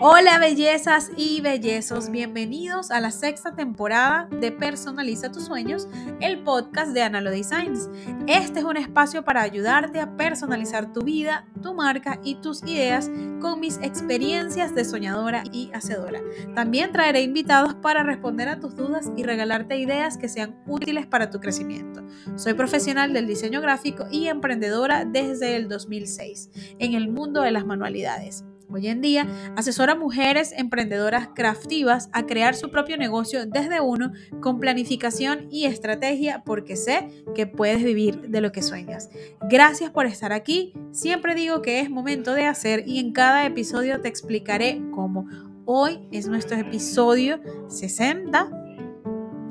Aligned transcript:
Hola 0.00 0.38
bellezas 0.40 1.12
y 1.16 1.40
bellezos, 1.40 2.10
bienvenidos 2.10 2.90
a 2.90 3.00
la 3.00 3.12
sexta 3.12 3.54
temporada 3.54 4.28
de 4.28 4.50
Personaliza 4.50 5.30
tus 5.30 5.44
sueños, 5.44 5.86
el 6.20 6.42
podcast 6.42 6.92
de 6.92 7.02
Analo 7.02 7.30
Designs. 7.30 7.88
Este 8.26 8.58
es 8.58 8.64
un 8.64 8.76
espacio 8.76 9.24
para 9.24 9.42
ayudarte 9.42 10.00
a 10.00 10.16
personalizar 10.16 10.92
tu 10.92 11.02
vida, 11.02 11.46
tu 11.62 11.74
marca 11.74 12.18
y 12.24 12.34
tus 12.36 12.64
ideas 12.64 13.08
con 13.40 13.60
mis 13.60 13.78
experiencias 13.78 14.74
de 14.74 14.84
soñadora 14.84 15.44
y 15.52 15.70
hacedora. 15.72 16.20
También 16.56 16.90
traeré 16.90 17.22
invitados 17.22 17.74
para 17.74 18.02
responder 18.02 18.48
a 18.48 18.58
tus 18.58 18.74
dudas 18.74 19.12
y 19.16 19.22
regalarte 19.22 19.78
ideas 19.78 20.18
que 20.18 20.28
sean 20.28 20.60
útiles 20.66 21.06
para 21.06 21.30
tu 21.30 21.38
crecimiento. 21.38 22.02
Soy 22.34 22.54
profesional 22.54 23.12
del 23.12 23.28
diseño 23.28 23.60
gráfico 23.60 24.06
y 24.10 24.26
emprendedora 24.26 25.04
desde 25.04 25.54
el 25.54 25.68
2006 25.68 26.50
en 26.80 26.94
el 26.94 27.08
mundo 27.08 27.42
de 27.42 27.52
las 27.52 27.64
manualidades. 27.64 28.44
Hoy 28.70 28.88
en 28.88 29.00
día 29.00 29.26
asesora 29.56 29.92
a 29.92 29.96
mujeres 29.96 30.52
emprendedoras 30.56 31.28
craftivas 31.34 32.08
a 32.12 32.26
crear 32.26 32.54
su 32.54 32.70
propio 32.70 32.96
negocio 32.96 33.46
desde 33.46 33.80
uno 33.80 34.12
con 34.40 34.58
planificación 34.58 35.46
y 35.50 35.66
estrategia 35.66 36.42
porque 36.44 36.76
sé 36.76 37.08
que 37.34 37.46
puedes 37.46 37.82
vivir 37.84 38.28
de 38.28 38.40
lo 38.40 38.52
que 38.52 38.62
sueñas. 38.62 39.10
Gracias 39.48 39.90
por 39.90 40.06
estar 40.06 40.32
aquí. 40.32 40.72
Siempre 40.92 41.34
digo 41.34 41.62
que 41.62 41.80
es 41.80 41.90
momento 41.90 42.34
de 42.34 42.46
hacer 42.46 42.84
y 42.86 42.98
en 42.98 43.12
cada 43.12 43.46
episodio 43.46 44.00
te 44.00 44.08
explicaré 44.08 44.82
cómo. 44.92 45.26
Hoy 45.66 46.00
es 46.10 46.28
nuestro 46.28 46.58
episodio 46.58 47.40
60 47.68 48.50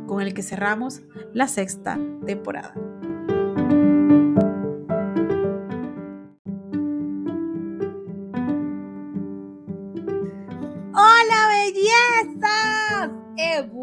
con 0.07 0.21
el 0.21 0.33
que 0.33 0.43
cerramos 0.43 1.01
la 1.33 1.47
sexta 1.47 1.99
temporada. 2.25 2.92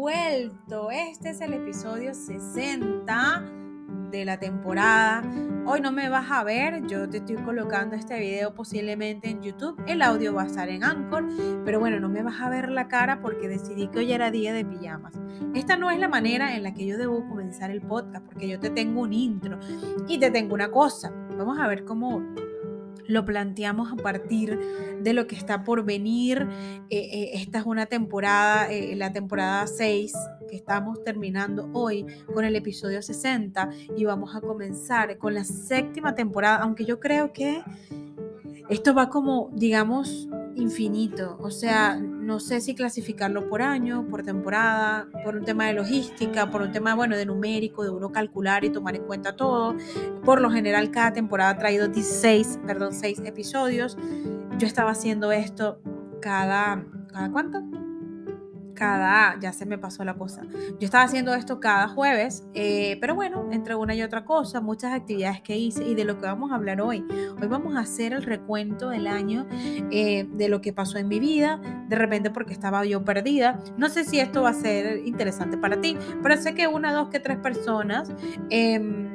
Vuelto. 0.01 0.89
Este 0.89 1.29
es 1.29 1.41
el 1.41 1.53
episodio 1.53 2.15
60 2.15 3.45
de 4.09 4.25
la 4.25 4.39
temporada. 4.39 5.21
Hoy 5.67 5.79
no 5.79 5.91
me 5.91 6.09
vas 6.09 6.31
a 6.31 6.43
ver, 6.43 6.87
yo 6.87 7.07
te 7.07 7.17
estoy 7.17 7.35
colocando 7.35 7.95
este 7.95 8.19
video 8.19 8.55
posiblemente 8.55 9.29
en 9.29 9.43
YouTube. 9.43 9.79
El 9.85 10.01
audio 10.01 10.33
va 10.33 10.41
a 10.41 10.47
estar 10.47 10.69
en 10.69 10.83
Anchor, 10.83 11.27
pero 11.63 11.79
bueno, 11.79 11.99
no 11.99 12.09
me 12.09 12.23
vas 12.23 12.41
a 12.41 12.49
ver 12.49 12.71
la 12.71 12.87
cara 12.87 13.21
porque 13.21 13.47
decidí 13.47 13.89
que 13.89 13.99
hoy 13.99 14.11
era 14.11 14.31
día 14.31 14.53
de 14.53 14.65
pijamas. 14.65 15.13
Esta 15.53 15.77
no 15.77 15.91
es 15.91 15.99
la 15.99 16.07
manera 16.07 16.55
en 16.55 16.63
la 16.63 16.73
que 16.73 16.87
yo 16.87 16.97
debo 16.97 17.23
comenzar 17.27 17.69
el 17.69 17.81
podcast, 17.81 18.25
porque 18.25 18.47
yo 18.47 18.59
te 18.59 18.71
tengo 18.71 19.01
un 19.01 19.13
intro 19.13 19.59
y 20.07 20.17
te 20.17 20.31
tengo 20.31 20.55
una 20.55 20.71
cosa. 20.71 21.11
Vamos 21.37 21.59
a 21.59 21.67
ver 21.67 21.85
cómo 21.85 22.23
lo 23.07 23.25
planteamos 23.25 23.91
a 23.91 23.95
partir 23.95 24.59
de 25.01 25.13
lo 25.13 25.27
que 25.27 25.35
está 25.35 25.63
por 25.63 25.83
venir. 25.83 26.47
Eh, 26.89 26.97
eh, 26.99 27.31
esta 27.33 27.59
es 27.59 27.65
una 27.65 27.85
temporada, 27.85 28.71
eh, 28.71 28.95
la 28.95 29.11
temporada 29.11 29.67
6, 29.67 30.13
que 30.49 30.55
estamos 30.55 31.03
terminando 31.03 31.69
hoy 31.73 32.05
con 32.33 32.45
el 32.45 32.55
episodio 32.55 33.01
60 33.01 33.69
y 33.95 34.05
vamos 34.05 34.35
a 34.35 34.41
comenzar 34.41 35.17
con 35.17 35.33
la 35.33 35.43
séptima 35.43 36.15
temporada, 36.15 36.57
aunque 36.57 36.85
yo 36.85 36.99
creo 36.99 37.31
que 37.33 37.63
esto 38.69 38.93
va 38.93 39.09
como, 39.09 39.49
digamos, 39.53 40.29
infinito. 40.55 41.37
O 41.41 41.51
sea, 41.51 42.01
no 42.21 42.39
sé 42.39 42.61
si 42.61 42.75
clasificarlo 42.75 43.49
por 43.49 43.61
año, 43.61 44.07
por 44.09 44.23
temporada, 44.23 45.07
por 45.23 45.35
un 45.35 45.43
tema 45.43 45.65
de 45.65 45.73
logística, 45.73 46.49
por 46.49 46.61
un 46.61 46.71
tema, 46.71 46.95
bueno, 46.95 47.17
de 47.17 47.25
numérico, 47.25 47.83
de 47.83 47.89
uno 47.89 48.11
calcular 48.11 48.63
y 48.63 48.69
tomar 48.69 48.95
en 48.95 49.03
cuenta 49.03 49.35
todo. 49.35 49.75
Por 50.23 50.39
lo 50.39 50.51
general, 50.51 50.91
cada 50.91 51.13
temporada 51.13 51.51
ha 51.51 51.57
traído 51.57 51.87
16, 51.87 52.59
perdón, 52.65 52.93
6 52.93 53.21
episodios. 53.25 53.97
Yo 54.57 54.67
estaba 54.67 54.91
haciendo 54.91 55.31
esto 55.31 55.81
cada, 56.21 56.85
¿cada 57.11 57.31
cuánto? 57.31 57.90
Cada, 58.73 59.39
ya 59.39 59.53
se 59.53 59.65
me 59.65 59.77
pasó 59.77 60.03
la 60.03 60.15
cosa. 60.15 60.43
Yo 60.79 60.85
estaba 60.85 61.03
haciendo 61.03 61.33
esto 61.33 61.59
cada 61.59 61.87
jueves, 61.87 62.43
eh, 62.53 62.97
pero 63.01 63.15
bueno, 63.15 63.49
entre 63.51 63.75
una 63.75 63.95
y 63.95 64.01
otra 64.01 64.25
cosa, 64.25 64.61
muchas 64.61 64.93
actividades 64.93 65.41
que 65.41 65.57
hice 65.57 65.83
y 65.83 65.95
de 65.95 66.05
lo 66.05 66.17
que 66.17 66.25
vamos 66.25 66.51
a 66.51 66.55
hablar 66.55 66.81
hoy. 66.81 67.05
Hoy 67.41 67.47
vamos 67.47 67.75
a 67.75 67.81
hacer 67.81 68.13
el 68.13 68.23
recuento 68.23 68.89
del 68.89 69.07
año, 69.07 69.47
eh, 69.91 70.27
de 70.31 70.49
lo 70.49 70.61
que 70.61 70.73
pasó 70.73 70.97
en 70.97 71.07
mi 71.07 71.19
vida, 71.19 71.59
de 71.87 71.95
repente 71.95 72.29
porque 72.31 72.53
estaba 72.53 72.85
yo 72.85 73.03
perdida. 73.03 73.59
No 73.77 73.89
sé 73.89 74.05
si 74.05 74.19
esto 74.19 74.43
va 74.43 74.49
a 74.49 74.53
ser 74.53 75.05
interesante 75.05 75.57
para 75.57 75.81
ti, 75.81 75.97
pero 76.21 76.37
sé 76.37 76.53
que 76.53 76.67
una, 76.67 76.93
dos, 76.93 77.09
que 77.09 77.19
tres 77.19 77.37
personas... 77.37 78.11
Eh, 78.49 79.10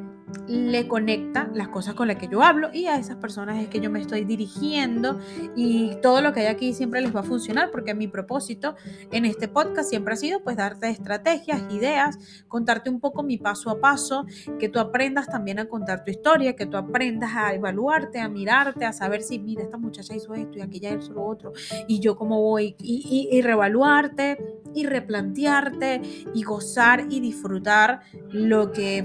le 0.48 0.86
conecta 0.88 1.50
las 1.54 1.68
cosas 1.68 1.94
con 1.94 2.08
las 2.08 2.16
que 2.16 2.28
yo 2.28 2.42
hablo 2.42 2.70
y 2.72 2.86
a 2.86 2.98
esas 2.98 3.16
personas 3.16 3.58
es 3.62 3.68
que 3.68 3.80
yo 3.80 3.90
me 3.90 4.00
estoy 4.00 4.24
dirigiendo 4.24 5.18
y 5.54 5.96
todo 6.02 6.20
lo 6.20 6.32
que 6.32 6.40
hay 6.40 6.46
aquí 6.46 6.72
siempre 6.72 7.00
les 7.00 7.14
va 7.14 7.20
a 7.20 7.24
funcionar 7.24 7.70
porque 7.70 7.94
mi 7.94 8.08
propósito 8.08 8.76
en 9.10 9.24
este 9.24 9.48
podcast 9.48 9.88
siempre 9.88 10.14
ha 10.14 10.16
sido 10.16 10.40
pues 10.42 10.56
darte 10.56 10.88
estrategias, 10.88 11.62
ideas, 11.72 12.18
contarte 12.48 12.90
un 12.90 13.00
poco 13.00 13.22
mi 13.22 13.38
paso 13.38 13.70
a 13.70 13.80
paso, 13.80 14.26
que 14.58 14.68
tú 14.68 14.78
aprendas 14.78 15.26
también 15.26 15.58
a 15.58 15.68
contar 15.68 16.04
tu 16.04 16.10
historia, 16.10 16.54
que 16.54 16.66
tú 16.66 16.76
aprendas 16.76 17.32
a 17.34 17.54
evaluarte, 17.54 18.20
a 18.20 18.28
mirarte, 18.28 18.84
a 18.84 18.92
saber 18.92 19.22
si 19.22 19.38
mira 19.38 19.62
esta 19.62 19.78
muchacha 19.78 20.14
hizo 20.14 20.34
esto 20.34 20.58
y 20.58 20.62
aquella 20.62 20.94
hizo 20.94 21.12
lo 21.12 21.24
otro 21.24 21.52
y 21.88 22.00
yo 22.00 22.16
cómo 22.16 22.40
voy 22.40 22.76
y, 22.78 23.28
y, 23.30 23.36
y 23.36 23.42
reevaluarte 23.42 24.38
y 24.74 24.86
replantearte 24.86 26.02
y 26.34 26.42
gozar 26.42 27.06
y 27.08 27.20
disfrutar 27.20 28.00
lo 28.30 28.72
que 28.72 29.04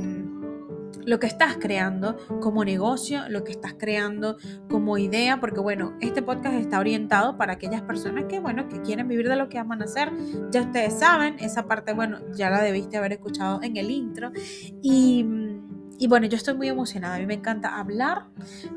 lo 1.06 1.20
que 1.20 1.28
estás 1.28 1.58
creando 1.60 2.18
como 2.42 2.64
negocio, 2.64 3.28
lo 3.30 3.44
que 3.44 3.52
estás 3.52 3.76
creando 3.78 4.38
como 4.70 4.98
idea, 4.98 5.40
porque 5.40 5.60
bueno, 5.60 5.96
este 6.02 6.22
podcast 6.22 6.56
está 6.56 6.80
orientado 6.80 7.38
para 7.38 7.54
aquellas 7.54 7.82
personas 7.82 8.26
que, 8.26 8.40
bueno, 8.40 8.68
que 8.70 8.82
quieren 8.82 9.08
vivir 9.08 9.28
de 9.28 9.36
lo 9.36 9.50
que 9.50 9.58
aman 9.58 9.82
hacer. 9.82 10.12
Ya 10.52 10.62
ustedes 10.62 11.00
saben, 11.00 11.38
esa 11.40 11.66
parte, 11.68 11.94
bueno, 11.94 12.20
ya 12.34 12.50
la 12.50 12.62
debiste 12.62 12.98
haber 12.98 13.14
escuchado 13.14 13.62
en 13.64 13.78
el 13.78 13.90
intro. 13.92 14.32
Y, 14.82 15.26
y 15.98 16.08
bueno, 16.08 16.28
yo 16.28 16.38
estoy 16.38 16.56
muy 16.56 16.68
emocionada, 16.68 17.16
a 17.16 17.20
mí 17.20 17.26
me 17.26 17.36
encanta 17.36 17.80
hablar, 17.80 18.26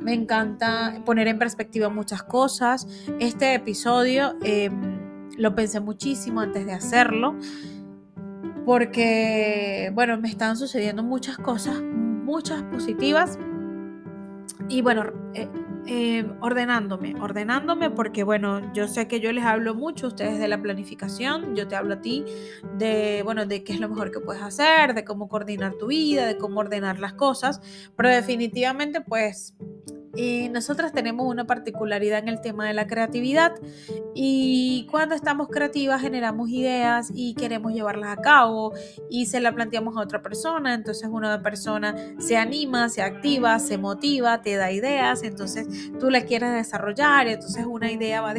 me 0.01 0.13
encanta 0.13 1.01
poner 1.05 1.29
en 1.29 1.39
perspectiva 1.39 1.89
muchas 1.89 2.23
cosas. 2.23 2.87
Este 3.19 3.55
episodio 3.55 4.37
em, 4.43 5.31
lo 5.37 5.55
pensé 5.55 5.81
muchísimo 5.81 6.41
antes 6.41 6.67
de 6.67 6.73
hacerlo 6.73 7.37
porque, 8.65 9.91
bueno, 9.95 10.19
me 10.19 10.29
están 10.29 10.57
sucediendo 10.57 11.03
muchas 11.03 11.37
cosas 11.37 11.83
muchas 12.25 12.63
positivas. 12.65 13.39
Y 14.69 14.81
bueno, 14.81 15.05
eh, 15.35 15.49
eh, 15.87 16.27
ordenándome, 16.41 17.15
ordenándome 17.21 17.91
porque 17.91 18.25
bueno, 18.25 18.73
yo 18.73 18.89
sé 18.89 19.07
que 19.07 19.21
yo 19.21 19.31
les 19.33 19.45
hablo 19.45 19.75
mucho 19.75 20.07
a 20.07 20.09
ustedes 20.09 20.39
de 20.39 20.49
la 20.49 20.63
planificación, 20.63 21.55
yo 21.55 21.69
te 21.69 21.77
hablo 21.77 21.95
a 21.95 22.01
ti 22.01 22.25
de, 22.79 23.21
bueno, 23.23 23.45
de 23.45 23.63
qué 23.63 23.75
es 23.75 23.81
lo 23.81 23.91
mejor 23.91 24.11
que 24.11 24.21
puedes 24.21 24.43
hacer, 24.43 24.95
de 24.95 25.05
cómo 25.05 25.29
coordinar 25.29 25.75
tu 25.75 25.89
vida, 25.89 26.27
de 26.27 26.39
cómo 26.39 26.61
ordenar 26.61 26.99
las 27.01 27.13
cosas, 27.13 27.61
pero 27.97 28.09
definitivamente 28.09 29.03
pues 29.03 29.55
nosotras 30.51 30.93
tenemos 30.93 31.27
una 31.27 31.47
particularidad 31.47 32.19
en 32.19 32.29
el 32.29 32.41
tema 32.41 32.67
de 32.67 32.75
la 32.75 32.87
creatividad. 32.87 33.55
Y 34.15 34.87
cuando 34.91 35.15
estamos 35.15 35.49
creativas 35.49 36.01
generamos 36.01 36.49
ideas 36.51 37.11
y 37.13 37.35
queremos 37.35 37.73
llevarlas 37.73 38.17
a 38.17 38.21
cabo 38.21 38.73
y 39.11 39.27
se 39.27 39.41
la 39.41 39.55
planteamos 39.55 39.97
a 39.97 40.01
otra 40.01 40.23
persona, 40.23 40.75
entonces 40.75 41.09
una 41.11 41.43
persona 41.43 41.95
se 42.19 42.37
anima, 42.37 42.89
se 42.89 43.03
activa, 43.03 43.59
se 43.59 43.79
motiva, 43.79 44.41
te 44.43 44.57
da 44.57 44.71
ideas, 44.71 45.23
entonces 45.23 45.67
tú 45.99 46.11
la 46.11 46.25
quieres 46.25 46.53
desarrollar, 46.53 47.27
entonces 47.27 47.67
una 47.67 47.91
idea 47.91 48.21
va 48.21 48.35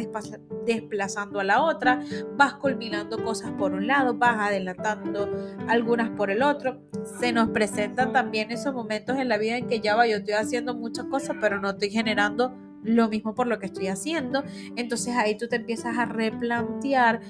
desplazando 0.64 1.40
a 1.40 1.44
la 1.44 1.62
otra, 1.62 2.00
vas 2.36 2.54
culminando 2.54 3.22
cosas 3.22 3.52
por 3.52 3.72
un 3.72 3.86
lado, 3.86 4.14
vas 4.14 4.38
adelantando 4.38 5.28
algunas 5.68 6.10
por 6.10 6.30
el 6.30 6.42
otro, 6.42 6.80
se 7.20 7.32
nos 7.32 7.50
presentan 7.50 8.12
también 8.12 8.50
esos 8.50 8.74
momentos 8.74 9.18
en 9.18 9.28
la 9.28 9.38
vida 9.38 9.56
en 9.56 9.68
que 9.68 9.80
ya 9.80 9.94
va, 9.94 10.06
yo 10.06 10.16
estoy 10.16 10.34
haciendo 10.34 10.74
muchas 10.74 11.06
cosas, 11.06 11.36
pero 11.40 11.60
no 11.60 11.65
no 11.66 11.72
estoy 11.72 11.90
generando 11.90 12.56
lo 12.82 13.08
mismo 13.08 13.34
por 13.34 13.46
lo 13.46 13.58
que 13.58 13.66
estoy 13.66 13.88
haciendo. 13.88 14.44
Entonces 14.76 15.16
ahí 15.16 15.36
tú 15.36 15.48
te 15.48 15.56
empiezas 15.56 15.98
a 15.98 16.04
replantear 16.04 17.20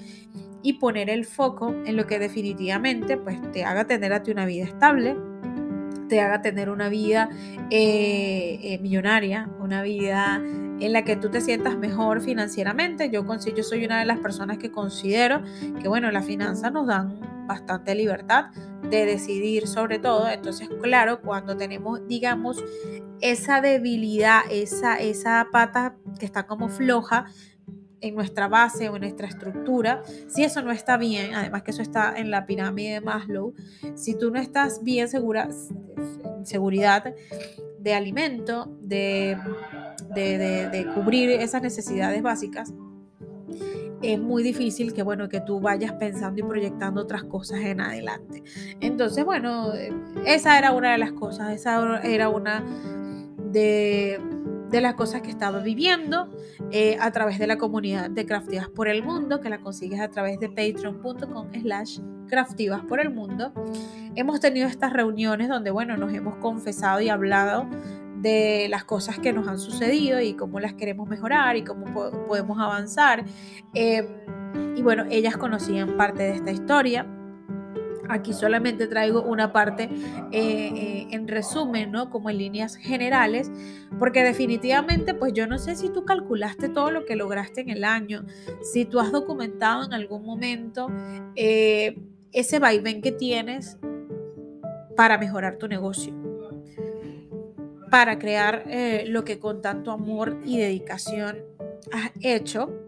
y 0.63 0.75
poner 0.75 1.11
el 1.11 1.25
foco 1.25 1.75
en 1.85 1.97
lo 1.97 2.07
que 2.07 2.19
definitivamente 2.19 3.17
pues 3.17 3.41
te 3.53 3.65
haga 3.65 3.87
tener 3.87 4.13
a 4.13 4.23
ti 4.23 4.31
una 4.31 4.47
vida 4.47 4.65
estable, 4.65 5.17
te 6.09 6.21
haga 6.21 6.43
tener 6.43 6.71
una 6.71 6.89
vida 6.89 7.31
eh, 7.71 8.59
eh, 8.63 8.79
millonaria, 8.81 9.49
una 9.61 9.83
vida 9.83 10.43
en 10.79 10.93
la 10.93 11.05
que 11.05 11.17
tú 11.17 11.31
te 11.31 11.41
sientas 11.41 11.79
mejor 11.79 12.21
financieramente. 12.21 13.11
Yo, 13.11 13.25
yo 13.25 13.63
soy 13.63 13.85
una 13.85 13.99
de 14.01 14.07
las 14.07 14.19
personas 14.19 14.59
que 14.59 14.71
considero 14.71 15.43
que, 15.81 15.89
bueno, 15.89 16.11
las 16.11 16.27
finanzas 16.27 16.73
nos 16.73 16.87
dan 16.87 17.19
bastante 17.47 17.95
libertad 17.95 18.47
de 18.91 19.07
decidir 19.07 19.67
sobre 19.67 19.99
todo. 19.99 20.29
Entonces, 20.29 20.69
claro, 20.83 21.21
cuando 21.21 21.57
tenemos, 21.57 22.07
digamos, 22.07 22.63
esa 23.21 23.61
debilidad, 23.61 24.41
esa, 24.51 24.97
esa 24.97 25.47
pata 25.51 25.97
que 26.19 26.27
está 26.27 26.47
como 26.47 26.69
floja 26.69 27.27
en 28.01 28.15
nuestra 28.15 28.47
base 28.47 28.89
o 28.89 28.97
en 28.97 29.03
nuestra 29.03 29.27
estructura, 29.27 30.03
si 30.29 30.45
eso 30.45 30.63
no 30.63 30.71
está 30.71 30.97
bien, 30.97 31.35
además 31.35 31.63
que 31.63 31.71
eso 31.71 31.83
está 31.83 32.15
en 32.17 32.31
la 32.31 32.47
pirámide 32.47 32.95
de 32.95 33.01
Maslow, 33.01 33.55
si 33.95 34.17
tú 34.17 34.31
no 34.31 34.39
estás 34.39 34.83
bien 34.83 35.09
segura, 35.09 35.49
seguridad 36.45 37.15
de 37.79 37.95
alimento, 37.95 38.77
de, 38.81 39.39
de, 40.15 40.69
de 40.69 40.87
cubrir 40.95 41.31
esas 41.31 41.63
necesidades 41.63 42.23
básicas, 42.23 42.73
es 44.03 44.19
muy 44.19 44.43
difícil 44.43 44.93
que, 44.93 45.03
bueno, 45.03 45.29
que 45.29 45.41
tú 45.41 45.61
vayas 45.61 45.93
pensando 45.95 46.41
y 46.41 46.43
proyectando 46.43 47.03
otras 47.03 47.25
cosas 47.25 47.61
en 47.61 47.81
adelante. 47.81 48.43
Entonces, 48.81 49.25
bueno, 49.25 49.73
esa 50.25 50.59
era 50.59 50.73
una 50.73 50.93
de 50.93 50.99
las 50.99 51.13
cosas, 51.13 51.53
esa 51.53 52.01
era 52.03 52.29
una 52.29 52.65
de, 53.51 54.21
las 54.71 54.95
cosas 54.95 55.23
que 55.23 55.31
estaba 55.31 55.61
viviendo 55.61 56.29
eh, 56.71 56.99
a 57.01 57.11
través 57.11 57.39
de 57.39 57.47
la 57.47 57.57
comunidad 57.57 58.11
de 58.11 58.27
Craftivas 58.27 58.69
por 58.69 58.89
el 58.89 59.03
Mundo, 59.03 59.41
que 59.41 59.49
la 59.49 59.59
consigues 59.61 60.01
a 60.01 60.09
través 60.09 60.39
de 60.39 60.49
patreon.com 60.49 61.49
slash 61.63 62.01
craftivas 62.27 62.83
por 62.85 63.01
el 63.01 63.11
mundo. 63.11 63.53
Hemos 64.15 64.41
tenido 64.41 64.69
estas 64.69 64.93
reuniones 64.93 65.49
donde, 65.49 65.71
bueno, 65.71 65.97
nos 65.97 66.13
hemos 66.13 66.37
confesado 66.37 67.01
y 67.01 67.09
hablado 67.09 67.67
de 68.21 68.69
las 68.69 68.85
cosas 68.85 69.19
que 69.19 69.33
nos 69.33 69.47
han 69.49 69.59
sucedido 69.59 70.21
y 70.21 70.35
cómo 70.35 70.61
las 70.61 70.75
queremos 70.75 71.09
mejorar 71.09 71.57
y 71.57 71.65
cómo 71.65 71.87
podemos 72.27 72.59
avanzar. 72.59 73.25
Em, 73.75 74.07
y 74.77 74.83
bueno, 74.83 75.05
ellas 75.11 75.37
conocían 75.37 75.97
parte 75.97 76.23
de 76.23 76.35
esta 76.37 76.51
historia. 76.51 77.07
Aquí 78.09 78.33
solamente 78.33 78.87
traigo 78.87 79.23
una 79.23 79.53
parte 79.53 79.85
eh, 79.85 79.91
eh, 80.33 81.07
en 81.11 81.27
resumen, 81.27 81.91
¿no? 81.91 82.09
Como 82.09 82.31
en 82.31 82.39
líneas 82.39 82.77
generales, 82.77 83.51
porque 83.99 84.23
definitivamente, 84.23 85.13
pues 85.13 85.33
yo 85.33 85.47
no 85.49 85.59
sé 85.59 85.75
si 85.75 85.89
tú 85.89 86.05
calculaste 86.05 86.69
todo 86.69 86.93
lo 86.93 87.05
que 87.05 87.17
lograste 87.17 87.63
en 87.63 87.71
el 87.71 87.85
año, 87.85 88.25
si 88.63 88.85
tú 88.85 89.01
has 89.01 89.11
documentado 89.11 89.85
en 89.85 89.93
algún 89.93 90.25
momento 90.25 90.89
eh, 91.35 91.99
ese 92.33 92.61
vaivén 92.61 93.03
que 93.03 93.11
tienes 93.11 93.77
para 94.95 95.19
mejorar 95.19 95.57
tu 95.57 95.67
negocio 95.67 96.26
para 97.91 98.19
crear 98.19 98.65
eh, 98.69 99.05
lo 99.07 99.25
que 99.25 99.39
con 99.39 99.63
tanto 99.63 99.91
amor 99.91 100.39
y 100.45 100.59
dedicación 100.59 101.39
has 101.93 102.11
hecho 102.21 102.86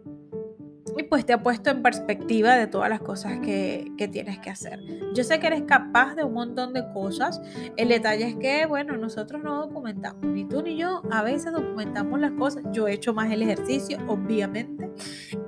y 0.96 1.02
pues 1.05 1.26
te 1.26 1.32
ha 1.32 1.43
puesto 1.43 1.70
en 1.70 1.82
perspectiva 1.82 2.56
de 2.56 2.67
todas 2.67 2.88
las 2.88 3.00
cosas 3.00 3.38
que, 3.40 3.90
tienes 4.11 4.38
que 4.38 4.50
hacer. 4.50 4.81
Yo 5.14 5.25
sé 5.25 5.38
que 5.38 5.49
eres 5.49 5.62
capaz 5.62 6.14
de 6.14 6.25
un 6.25 6.32
montón 6.32 6.73
de 6.73 6.82
cosas. 6.93 7.40
El 7.76 7.88
detalle 7.88 8.26
es 8.29 8.37
que, 8.37 8.64
bueno, 8.67 8.96
nosotros 8.96 9.43
no 9.43 9.67
documentamos, 9.67 10.25
ni 10.25 10.44
tú 10.46 10.62
ni 10.62 10.76
yo, 10.76 11.02
a 11.11 11.23
veces 11.23 11.52
documentamos 11.52 12.19
las 12.20 12.32
cosas. 12.32 12.62
Yo 12.73 12.88
he 12.88 12.94
hecho 12.94 13.12
más 13.12 13.31
el 13.31 13.43
ejercicio, 13.43 13.99
obviamente, 14.06 14.90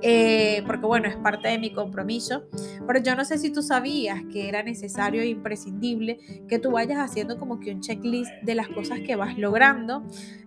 eh, 0.01 0.63
porque 0.67 0.85
bueno, 0.85 1.07
es 1.07 1.15
parte 1.17 1.47
de 1.47 1.57
mi 1.57 1.73
compromiso. 1.73 2.43
Pero 2.85 2.99
yo 2.99 3.15
no 3.15 3.25
sé 3.25 3.37
si 3.37 3.51
tú 3.51 3.61
sabías 3.61 4.21
que 4.31 4.49
era 4.49 4.63
necesario 4.63 5.21
e 5.21 5.27
imprescindible 5.27 6.19
que 6.47 6.59
tú 6.59 6.71
vayas 6.71 6.99
haciendo 6.99 7.39
como 7.39 7.59
que 7.59 7.71
un 7.73 7.81
checklist 7.81 8.31
de 8.43 8.55
las 8.55 8.67
cosas 8.67 8.99
que 8.99 9.15
vas 9.15 9.37
logrando. 9.37 10.03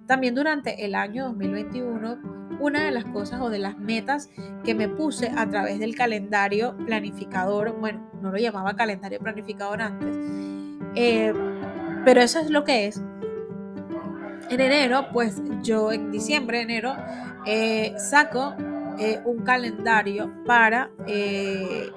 También 0.07 0.35
durante 0.35 0.85
el 0.85 0.95
año 0.95 1.25
2021 1.25 2.44
una 2.61 2.85
de 2.85 2.91
las 2.91 3.05
cosas 3.05 3.41
o 3.41 3.51
de 3.51 3.59
las 3.59 3.79
metas 3.79 4.31
que 4.65 4.75
me 4.75 4.89
puse 4.89 5.33
a 5.37 5.49
través 5.49 5.79
del 5.79 5.95
calendario 5.95 6.77
planificador, 6.87 7.79
bueno, 7.79 8.09
no 8.23 8.31
lo 8.31 8.39
llamaba 8.39 8.75
calendario 8.75 9.19
planificador 9.21 9.83
antes, 9.83 10.17
eh, 10.95 11.33
pero 12.05 12.21
eso 12.21 12.41
es 12.41 12.51
lo 12.51 12.65
que 12.65 12.87
es. 12.87 13.03
En 14.51 14.61
enero, 14.61 15.09
pues 15.13 15.43
yo 15.63 15.91
en 15.91 16.13
diciembre, 16.13 16.61
enero, 16.61 16.95
eh, 17.47 17.95
saco 17.99 18.55
eh, 18.99 19.21
un 19.25 19.43
calendario 19.43 20.31
para, 20.45 20.91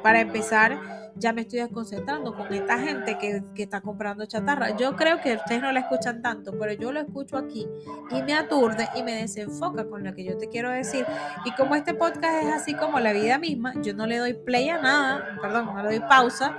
para 0.02 0.22
empezar 0.22 0.80
ya 1.20 1.34
me 1.34 1.42
estoy 1.42 1.68
concentrando 1.70 2.36
con 2.36 2.54
esta 2.54 2.78
gente 2.80 3.18
que, 3.18 3.44
está 3.62 3.82
comprando 3.82 4.26
chatarra. 4.26 4.76
Yo 4.78 4.96
creo 4.96 5.20
que 5.22 5.36
ustedes 5.36 5.62
no 5.62 5.72
la 5.72 5.82
escuchan 5.82 6.22
tanto, 6.22 6.58
pero 6.58 6.74
yo 6.74 6.92
lo 6.92 7.00
escucho 7.00 7.38
aquí 7.38 7.68
y 8.12 8.22
me 8.24 8.34
aturde 8.34 8.88
y 8.96 9.04
me 9.04 9.14
desenfoca 9.14 9.86
con 9.86 10.04
lo 10.04 10.14
que 10.14 10.24
yo 10.24 10.38
te 10.38 10.48
quiero 10.48 10.72
decir. 10.72 11.06
Y 11.46 11.52
como 11.52 11.76
este 11.76 11.94
podcast 11.94 12.44
es 12.44 12.54
así 12.54 12.74
como 12.74 13.00
la 13.00 13.14
vida 13.14 13.38
misma, 13.38 13.74
yo 13.82 13.94
no 13.94 14.06
le 14.06 14.18
doy 14.18 14.34
play 14.34 14.70
a 14.70 14.82
nada, 14.82 15.38
perdón, 15.42 15.66
no 15.66 15.84
le 15.84 15.98
doy 15.98 16.08
pausa 16.08 16.56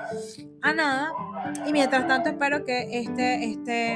a 0.62 0.72
nada. 0.72 1.12
Y 1.66 1.72
mientras 1.72 2.06
tanto 2.06 2.31
espero 2.31 2.64
que 2.64 3.00
este, 3.00 3.44
este, 3.44 3.94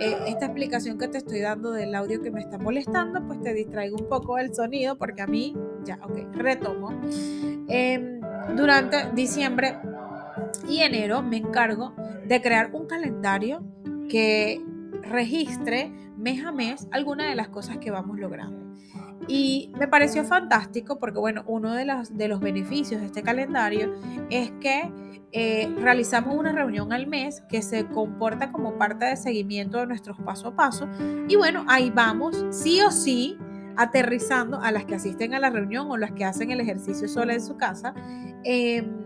eh, 0.00 0.18
esta 0.26 0.46
explicación 0.46 0.98
que 0.98 1.08
te 1.08 1.18
estoy 1.18 1.40
dando 1.40 1.72
del 1.72 1.94
audio 1.94 2.22
que 2.22 2.30
me 2.30 2.40
está 2.40 2.58
molestando, 2.58 3.24
pues 3.26 3.40
te 3.42 3.52
distraiga 3.52 3.96
un 3.96 4.08
poco 4.08 4.38
el 4.38 4.54
sonido, 4.54 4.96
porque 4.96 5.22
a 5.22 5.26
mí, 5.26 5.54
ya, 5.84 5.98
ok, 6.02 6.34
retomo. 6.34 6.90
Em, 7.68 8.20
durante 8.56 9.10
diciembre 9.12 9.78
y 10.68 10.80
enero 10.80 11.22
me 11.22 11.38
encargo 11.38 11.94
de 12.26 12.40
crear 12.40 12.70
un 12.72 12.86
calendario 12.86 13.62
que 14.08 14.64
registre 15.02 15.92
mes 16.16 16.44
a 16.44 16.52
mes 16.52 16.88
algunas 16.90 17.28
de 17.28 17.34
las 17.34 17.48
cosas 17.48 17.78
que 17.78 17.90
vamos 17.90 18.18
logrando. 18.18 18.64
Y 19.26 19.72
me 19.78 19.88
pareció 19.88 20.24
fantástico 20.24 20.98
porque, 20.98 21.18
bueno, 21.18 21.44
uno 21.46 21.72
de 21.74 21.84
los, 21.84 22.16
de 22.16 22.28
los 22.28 22.40
beneficios 22.40 23.00
de 23.00 23.06
este 23.06 23.22
calendario 23.22 23.94
es 24.28 24.50
que 24.60 24.92
eh, 25.32 25.68
realizamos 25.80 26.36
una 26.36 26.52
reunión 26.52 26.92
al 26.92 27.06
mes 27.06 27.42
que 27.48 27.62
se 27.62 27.86
comporta 27.86 28.52
como 28.52 28.76
parte 28.76 29.06
de 29.06 29.16
seguimiento 29.16 29.78
de 29.78 29.86
nuestros 29.86 30.18
paso 30.20 30.48
a 30.48 30.56
paso. 30.56 30.88
Y 31.26 31.36
bueno, 31.36 31.64
ahí 31.68 31.90
vamos, 31.90 32.44
sí 32.50 32.80
o 32.82 32.90
sí, 32.90 33.38
aterrizando 33.76 34.60
a 34.60 34.70
las 34.70 34.84
que 34.84 34.94
asisten 34.94 35.34
a 35.34 35.38
la 35.38 35.50
reunión 35.50 35.90
o 35.90 35.96
las 35.96 36.12
que 36.12 36.24
hacen 36.24 36.50
el 36.50 36.60
ejercicio 36.60 37.08
sola 37.08 37.34
en 37.34 37.40
su 37.40 37.56
casa, 37.56 37.94
em, 38.44 39.04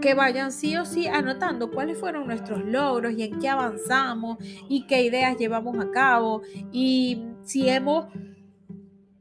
que 0.00 0.14
vayan 0.14 0.52
sí 0.52 0.76
o 0.76 0.84
sí 0.84 1.06
anotando 1.06 1.70
cuáles 1.70 1.98
fueron 1.98 2.26
nuestros 2.26 2.64
logros 2.64 3.12
y 3.12 3.22
en 3.22 3.38
qué 3.38 3.48
avanzamos 3.48 4.38
y 4.68 4.86
qué 4.86 5.02
ideas 5.02 5.36
llevamos 5.38 5.78
a 5.78 5.90
cabo 5.90 6.42
y 6.72 7.24
si 7.42 7.68
hemos 7.68 8.06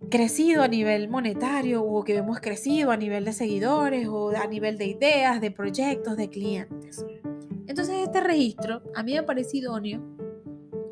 crecido 0.09 0.61
a 0.61 0.67
nivel 0.67 1.09
monetario 1.09 1.83
o 1.83 2.03
que 2.03 2.17
hemos 2.17 2.39
crecido 2.39 2.91
a 2.91 2.97
nivel 2.97 3.25
de 3.25 3.33
seguidores 3.33 4.07
o 4.07 4.29
a 4.29 4.45
nivel 4.45 4.77
de 4.77 4.85
ideas, 4.85 5.39
de 5.39 5.51
proyectos, 5.51 6.17
de 6.17 6.29
clientes. 6.29 7.05
Entonces 7.67 7.95
este 8.03 8.19
registro 8.19 8.81
a 8.93 9.03
mí 9.03 9.13
me 9.13 9.23
parece 9.23 9.57
idóneo 9.57 10.10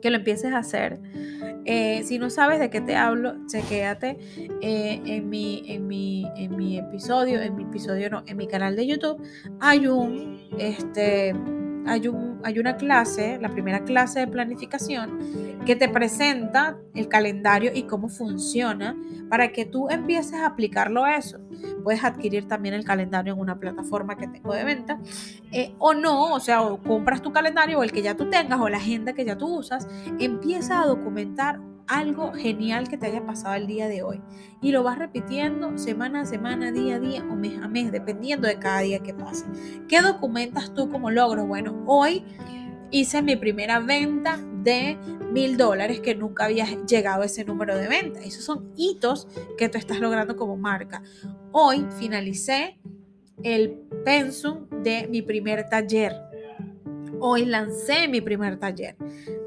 que 0.02 0.10
lo 0.10 0.18
empieces 0.18 0.54
a 0.54 0.60
hacer. 0.60 1.00
Eh, 1.66 2.02
si 2.04 2.18
no 2.20 2.30
sabes 2.30 2.60
de 2.60 2.70
qué 2.70 2.82
te 2.82 2.96
hablo, 2.96 3.36
chequéate 3.48 4.18
eh, 4.62 5.02
en, 5.06 5.30
mi, 5.30 5.64
en, 5.68 5.88
mi, 5.88 6.26
en 6.36 6.56
mi 6.56 6.80
episodio, 6.80 7.42
en 7.42 7.56
mi 7.56 7.64
episodio 7.64 8.10
no, 8.10 8.24
en 8.26 8.38
mi 8.38 8.48
canal 8.48 8.76
de 8.76 8.88
YouTube, 8.88 9.22
hay 9.60 9.88
un, 9.88 10.40
este, 10.58 11.36
hay, 11.86 12.08
un, 12.08 12.40
hay 12.44 12.60
una 12.60 12.78
clase, 12.78 13.38
la 13.40 13.50
primera 13.50 13.84
clase 13.84 14.22
de 14.22 14.28
planificación, 14.28 15.20
que 15.66 15.76
te 15.76 15.90
presenta 15.90 16.78
el 16.96 17.08
calendario 17.08 17.72
y 17.74 17.84
cómo 17.84 18.10
funciona 18.10 18.96
para 19.30 19.52
que 19.52 19.66
tú 19.66 19.90
empieces 19.90 20.34
a 20.34 20.48
aplicarlo 20.48 21.04
a 21.04 21.16
eso. 21.16 21.40
Puedes 21.84 22.04
adquirir 22.04 22.48
también 22.48 22.74
el 22.74 22.84
calendario 22.84 23.34
en 23.34 23.40
una 23.40 23.60
plataforma 23.60 24.18
que 24.18 24.28
tengo 24.28 24.54
de 24.54 24.64
venta 24.64 25.00
eh, 25.52 25.74
o 25.78 25.94
no, 25.94 26.34
o 26.34 26.40
sea, 26.40 26.62
o 26.62 26.82
compras 26.82 27.22
tu 27.22 27.32
calendario 27.32 27.80
o 27.80 27.84
el 27.84 27.92
que 27.92 28.02
ya 28.02 28.16
tú 28.16 28.30
tengas 28.30 28.60
o 28.60 28.70
la 28.70 28.78
agenda 28.78 29.14
que 29.14 29.26
ya 29.26 29.38
tú 29.38 29.58
usas, 29.58 29.88
empieza 30.20 30.82
a 30.82 30.86
documentar 30.86 31.60
algo 31.90 32.32
genial 32.34 32.88
que 32.88 32.98
te 32.98 33.08
haya 33.08 33.26
pasado 33.26 33.56
el 33.56 33.68
día 33.68 33.88
de 33.88 34.04
hoy. 34.04 34.22
Y 34.62 34.72
lo 34.72 34.84
vas 34.84 35.00
repitiendo 35.00 35.78
semana 35.78 36.22
a 36.22 36.26
semana, 36.26 36.72
día 36.72 36.96
a 36.96 37.00
día 37.00 37.24
o 37.30 37.36
mes 37.36 37.60
a 37.62 37.68
mes, 37.68 37.92
dependiendo 37.92 38.48
de 38.48 38.60
cada 38.60 38.80
día 38.82 39.00
que 39.00 39.14
pase. 39.14 39.46
¿Qué 39.88 40.02
documentas 40.02 40.74
tú 40.74 40.90
como 40.92 41.10
logro? 41.10 41.46
Bueno, 41.48 41.84
hoy 41.88 42.24
hice 42.92 43.22
mi 43.22 43.36
primera 43.36 43.80
venta 43.80 44.38
de 44.64 44.98
mil 45.32 45.58
dólares 45.58 46.00
que 46.00 46.16
nunca 46.16 46.46
había 46.46 46.66
llegado 46.86 47.22
a 47.22 47.26
ese 47.26 47.46
número 47.46 47.78
de 47.78 47.88
venta. 47.88 48.20
Esos 48.22 48.44
son 48.44 48.72
hitos 48.76 49.28
que 49.58 49.70
tú 49.70 49.78
estás 49.78 50.00
logrando 50.00 50.36
como 50.36 50.58
marca. 50.58 51.04
Hoy 51.52 51.86
finalicé 51.98 52.80
el 53.44 53.72
pensum 54.04 54.68
de 54.84 55.08
mi 55.08 55.22
primer 55.22 55.70
taller. 55.70 56.14
Hoy 57.20 57.46
lancé 57.46 58.08
mi 58.08 58.22
primer 58.22 58.58
taller. 58.58 58.96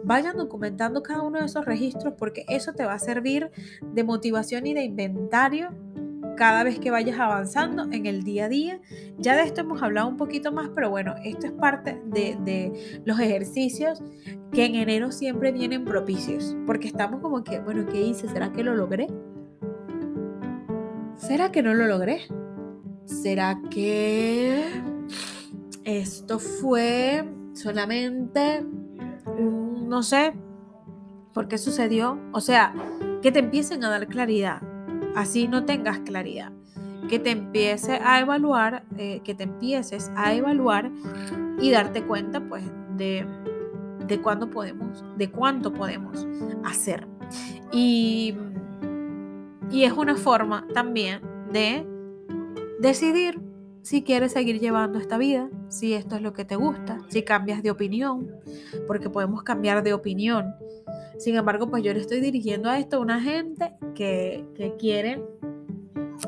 Vayan 0.04 0.36
documentando 0.36 1.02
cada 1.02 1.22
uno 1.22 1.40
de 1.40 1.46
esos 1.46 1.64
registros 1.64 2.14
porque 2.18 2.44
eso 2.48 2.72
te 2.72 2.84
va 2.84 2.94
a 2.94 2.98
servir 2.98 3.50
de 3.82 4.04
motivación 4.04 4.66
y 4.66 4.74
de 4.74 4.84
inventario 4.84 5.70
cada 6.36 6.64
vez 6.64 6.78
que 6.78 6.90
vayas 6.90 7.18
avanzando 7.18 7.84
en 7.92 8.06
el 8.06 8.22
día 8.22 8.46
a 8.46 8.48
día. 8.48 8.80
Ya 9.18 9.36
de 9.36 9.42
esto 9.42 9.62
hemos 9.62 9.82
hablado 9.82 10.08
un 10.08 10.16
poquito 10.16 10.52
más, 10.52 10.70
pero 10.74 10.90
bueno, 10.90 11.14
esto 11.24 11.46
es 11.46 11.52
parte 11.52 12.00
de, 12.06 12.36
de, 12.44 13.02
los 13.04 13.18
ejercicios 13.20 14.02
que 14.52 14.64
en 14.66 14.74
enero 14.74 15.12
siempre 15.12 15.52
vienen 15.52 15.84
propicios, 15.84 16.56
porque 16.66 16.88
estamos 16.88 17.20
como 17.20 17.44
que, 17.44 17.60
bueno, 17.60 17.86
¿qué 17.86 18.00
hice? 18.00 18.28
¿Será 18.28 18.52
que 18.52 18.62
lo 18.62 18.74
logré? 18.74 19.06
¿Será 21.16 21.52
que 21.52 21.62
no 21.62 21.74
lo 21.74 21.86
logré? 21.86 22.22
¿Será 23.04 23.60
que 23.70 24.64
esto 25.84 26.38
fue 26.38 27.24
solamente 27.52 28.64
no 29.92 30.02
sé 30.02 30.32
por 31.32 31.48
qué 31.48 31.58
sucedió. 31.58 32.18
O 32.32 32.40
sea, 32.40 32.74
que 33.20 33.32
te 33.32 33.40
empiecen 33.40 33.84
a 33.84 33.90
dar 33.90 34.08
claridad, 34.08 34.62
así 35.16 35.48
no 35.48 35.64
tengas 35.64 36.00
claridad. 36.00 36.52
Que 37.08 37.18
te 37.18 37.30
empiece 37.30 38.00
a 38.04 38.20
evaluar, 38.20 38.84
eh, 38.96 39.20
que 39.24 39.34
te 39.34 39.44
empieces 39.44 40.10
a 40.16 40.32
evaluar 40.34 40.90
y 41.60 41.70
darte 41.70 42.02
cuenta, 42.04 42.40
pues, 42.40 42.64
de, 42.96 43.26
de 44.06 44.20
cuándo 44.20 44.50
podemos, 44.50 45.04
de 45.16 45.30
cuánto 45.30 45.72
podemos 45.72 46.26
hacer. 46.64 47.06
Y, 47.72 48.34
y 49.70 49.84
es 49.84 49.92
una 49.92 50.16
forma 50.16 50.66
también 50.74 51.20
de 51.52 51.86
decidir 52.80 53.40
si 53.82 54.02
quieres 54.02 54.32
seguir 54.32 54.60
llevando 54.60 54.98
esta 54.98 55.18
vida, 55.18 55.50
si 55.68 55.92
esto 55.94 56.16
es 56.16 56.22
lo 56.22 56.32
que 56.32 56.44
te 56.44 56.56
gusta, 56.56 57.00
si 57.08 57.22
cambias 57.22 57.62
de 57.62 57.70
opinión, 57.70 58.30
porque 58.86 59.10
podemos 59.10 59.42
cambiar 59.42 59.82
de 59.82 59.92
opinión. 59.92 60.54
Sin 61.22 61.36
embargo, 61.36 61.70
pues 61.70 61.84
yo 61.84 61.94
le 61.94 62.00
estoy 62.00 62.20
dirigiendo 62.20 62.68
a 62.68 62.80
esto 62.80 62.96
a 62.96 63.00
una 63.00 63.20
gente 63.20 63.74
que, 63.94 64.44
que 64.56 64.74
quiere 64.76 65.22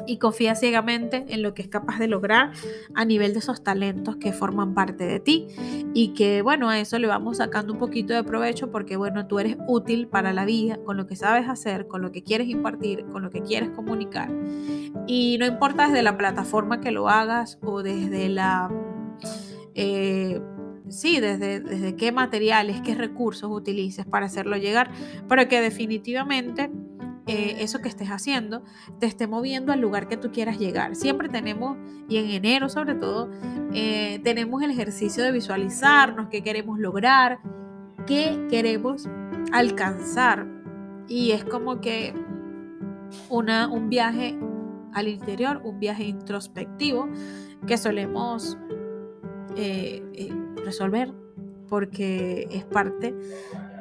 y 0.07 0.19
confía 0.19 0.55
ciegamente 0.55 1.25
en 1.29 1.43
lo 1.43 1.53
que 1.53 1.63
es 1.63 1.69
capaz 1.69 1.99
de 1.99 2.07
lograr 2.07 2.53
a 2.95 3.05
nivel 3.05 3.33
de 3.33 3.41
esos 3.41 3.65
talentos 3.65 4.17
que 4.17 4.33
forman 4.33 4.73
parte 4.73 5.05
de 5.05 5.19
ti 5.19 5.49
y 5.95 6.15
que 6.15 6.43
bueno, 6.43 6.69
a 6.69 6.79
eso 6.79 7.01
le 7.01 7.09
vamos 7.09 7.39
sacando 7.39 7.73
un 7.73 7.79
poquito 7.81 8.15
de 8.15 8.23
provecho 8.23 8.71
porque 8.71 8.97
bueno, 8.97 9.27
tú 9.27 9.41
eres 9.41 9.57
útil 9.67 10.07
para 10.07 10.33
la 10.33 10.45
vida 10.45 10.79
con 10.85 10.97
lo 10.97 11.09
que 11.09 11.17
sabes 11.17 11.49
hacer, 11.49 11.89
con 11.89 12.01
lo 12.01 12.13
que 12.13 12.23
quieres 12.23 12.49
impartir, 12.49 13.05
con 13.07 13.23
lo 13.23 13.31
que 13.31 13.43
quieres 13.43 13.71
comunicar. 13.71 14.31
Y 15.09 15.39
no 15.41 15.47
importa 15.47 15.89
desde 15.89 16.05
la 16.05 16.17
plataforma 16.17 16.81
que 16.81 16.93
lo 16.93 17.09
hagas 17.09 17.59
o 17.63 17.83
desde 17.83 18.29
la... 18.29 18.71
Eh, 19.75 20.41
sí, 20.89 21.21
desde, 21.21 21.61
desde 21.61 21.97
qué 21.97 22.13
materiales, 22.13 22.81
qué 22.83 22.95
recursos 22.95 23.51
utilices 23.51 24.07
para 24.07 24.27
hacerlo 24.27 24.57
llegar, 24.57 24.91
pero 25.29 25.49
que 25.49 25.61
definitivamente 25.61 26.71
eh, 27.27 27.57
eso 27.61 27.81
que 27.81 27.89
estés 27.89 28.09
haciendo 28.09 28.63
te 28.99 29.07
esté 29.07 29.27
moviendo 29.27 29.73
al 29.73 29.81
lugar 29.81 30.09
que 30.09 30.19
tú 30.19 30.31
quieras 30.31 30.59
llegar. 30.59 30.95
Siempre 30.95 31.31
tenemos, 31.31 31.79
y 32.07 32.19
en 32.19 32.29
enero 32.29 32.69
sobre 32.69 32.95
todo, 32.95 33.31
eh, 33.73 34.21
tenemos 34.23 34.63
el 34.63 34.71
ejercicio 34.71 35.25
de 35.25 35.33
visualizarnos, 35.33 36.29
qué 36.29 36.43
queremos 36.43 36.79
lograr, 36.79 37.39
qué 38.07 38.47
queremos 38.51 39.09
alcanzar. 39.53 40.47
Y 41.09 41.31
es 41.31 41.45
como 41.45 41.81
que 41.81 42.13
una, 43.31 43.69
un 43.69 43.89
viaje 43.89 44.39
al 44.93 45.09
interior, 45.09 45.63
un 45.65 45.79
viaje 45.79 46.05
introspectivo 46.05 47.09
que 47.67 47.79
solemos 47.79 48.59
eh, 49.57 50.03
resolver 50.65 51.13
porque 51.69 52.47
es 52.51 52.65
parte 52.65 53.15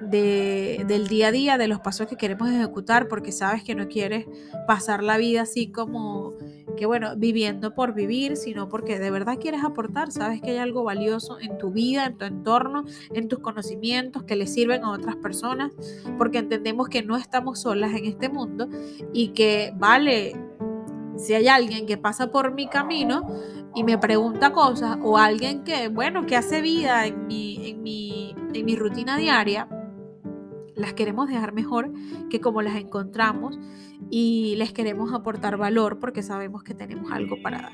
del 0.01 1.07
día 1.07 1.27
a 1.27 1.31
día, 1.31 1.57
de 1.57 1.67
los 1.67 1.79
pasos 1.79 2.07
que 2.07 2.17
queremos 2.17 2.49
ejecutar, 2.49 3.07
porque 3.07 3.31
sabes 3.31 3.63
que 3.63 3.73
no 3.73 3.87
quieres 3.87 4.27
pasar 4.67 5.03
la 5.03 5.17
vida 5.17 5.41
así 5.41 5.67
como 5.67 6.33
que, 6.77 6.85
bueno, 6.85 7.15
viviendo 7.15 7.73
por 7.73 7.93
vivir, 7.93 8.35
sino 8.35 8.67
porque 8.67 8.99
de 8.99 9.11
verdad 9.11 9.37
quieres 9.39 9.63
aportar, 9.63 10.11
sabes 10.11 10.41
que 10.41 10.51
hay 10.51 10.57
algo 10.57 10.83
valioso 10.83 11.39
en 11.39 11.57
tu 11.57 11.71
vida, 11.71 12.05
en 12.05 12.17
tu 12.17 12.25
entorno, 12.25 12.85
en 13.13 13.27
tus 13.27 13.39
conocimientos 13.39 14.23
que 14.23 14.35
le 14.35 14.47
sirven 14.47 14.83
a 14.83 14.91
otras 14.91 15.15
personas, 15.15 15.71
porque 16.17 16.39
entendemos 16.39 16.89
que 16.89 17.03
no 17.03 17.15
estamos 17.15 17.61
solas 17.61 17.93
en 17.93 18.05
este 18.05 18.29
mundo 18.29 18.67
y 19.13 19.29
que 19.29 19.73
vale, 19.75 20.35
si 21.17 21.33
hay 21.33 21.47
alguien 21.47 21.85
que 21.85 21.97
pasa 21.97 22.31
por 22.31 22.53
mi 22.53 22.67
camino, 22.67 23.27
y 23.75 23.83
me 23.83 23.97
pregunta 23.97 24.51
cosas 24.51 24.97
o 25.01 25.17
alguien 25.17 25.63
que, 25.63 25.87
bueno, 25.87 26.25
que 26.25 26.35
hace 26.35 26.61
vida 26.61 27.05
en 27.05 27.27
mi, 27.27 27.69
en 27.69 27.81
mi, 27.81 28.35
en 28.53 28.65
mi 28.65 28.75
rutina 28.75 29.17
diaria, 29.17 29.67
las 30.75 30.93
queremos 30.93 31.27
dejar 31.29 31.53
mejor 31.53 31.91
que 32.29 32.41
como 32.41 32.61
las 32.61 32.75
encontramos 32.75 33.59
y 34.09 34.55
les 34.57 34.73
queremos 34.73 35.13
aportar 35.13 35.57
valor 35.57 35.99
porque 35.99 36.23
sabemos 36.23 36.63
que 36.63 36.73
tenemos 36.73 37.11
algo 37.11 37.41
para 37.41 37.63
dar. 37.63 37.73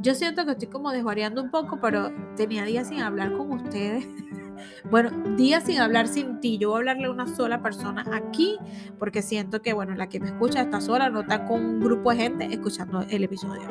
Yo 0.00 0.14
siento 0.14 0.44
que 0.44 0.52
estoy 0.52 0.68
como 0.68 0.90
desvariando 0.90 1.42
un 1.42 1.50
poco, 1.50 1.78
pero 1.80 2.10
tenía 2.36 2.64
días 2.64 2.88
sin 2.88 3.00
hablar 3.00 3.36
con 3.36 3.52
ustedes. 3.52 4.06
Bueno, 4.90 5.10
días 5.36 5.64
sin 5.64 5.78
hablar 5.78 6.08
sin 6.08 6.40
ti. 6.40 6.58
Yo 6.58 6.70
voy 6.70 6.76
a 6.76 6.78
hablarle 6.80 7.06
a 7.06 7.10
una 7.10 7.26
sola 7.26 7.62
persona 7.62 8.04
aquí 8.12 8.56
porque 8.98 9.22
siento 9.22 9.62
que, 9.62 9.72
bueno, 9.72 9.94
la 9.94 10.08
que 10.08 10.20
me 10.20 10.26
escucha 10.26 10.62
está 10.62 10.80
sola, 10.80 11.10
no 11.10 11.20
está 11.20 11.46
con 11.46 11.64
un 11.64 11.80
grupo 11.80 12.10
de 12.10 12.16
gente 12.16 12.48
escuchando 12.50 13.04
el 13.08 13.24
episodio. 13.24 13.68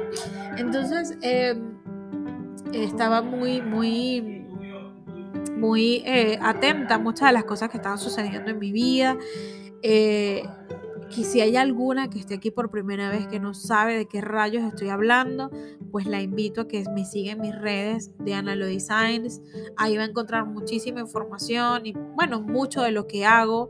Entonces, 0.58 1.17
em, 1.22 1.77
estaba 2.74 3.22
muy, 3.22 3.62
muy 3.62 4.44
muy 5.58 6.03
eh, 6.06 6.38
atenta 6.41 6.96
a 6.96 6.98
muchas 7.00 7.29
de 7.29 7.34
las 7.34 7.44
cosas 7.44 7.70
que 7.70 7.77
estaban 7.77 7.98
sucediendo 7.98 8.51
en 8.51 8.60
mi 8.60 8.72
vida. 8.72 9.17
Eh, 9.82 10.44
que 11.10 11.24
si 11.24 11.42
hay 11.42 11.56
alguna 11.56 12.10
que 12.10 12.20
esté 12.20 12.36
aquí 12.36 12.52
por 12.52 12.70
primera 12.70 13.10
vez 13.10 13.28
que 13.28 13.40
no 13.40 13.54
sabe 13.54 13.98
de 13.98 14.06
qué 14.08 14.22
rayos 14.22 14.64
estoy 14.64 14.90
hablando, 14.90 15.52
pues 15.92 16.06
la 16.06 16.22
invito 16.22 16.62
a 16.62 16.68
que 16.68 16.84
me 16.94 17.06
siga 17.06 17.34
en 17.34 17.42
mis 17.42 17.58
redes 17.58 18.12
de 18.20 18.34
Analo 18.34 18.66
Designs. 18.66 19.42
Ahí 19.78 19.98
va 19.98 20.04
a 20.04 20.08
encontrar 20.08 20.46
muchísima 20.46 21.00
información 21.00 21.86
y 21.86 21.94
bueno, 21.94 22.42
mucho 22.42 22.82
de 22.82 22.92
lo 22.92 23.08
que 23.08 23.26
hago. 23.26 23.70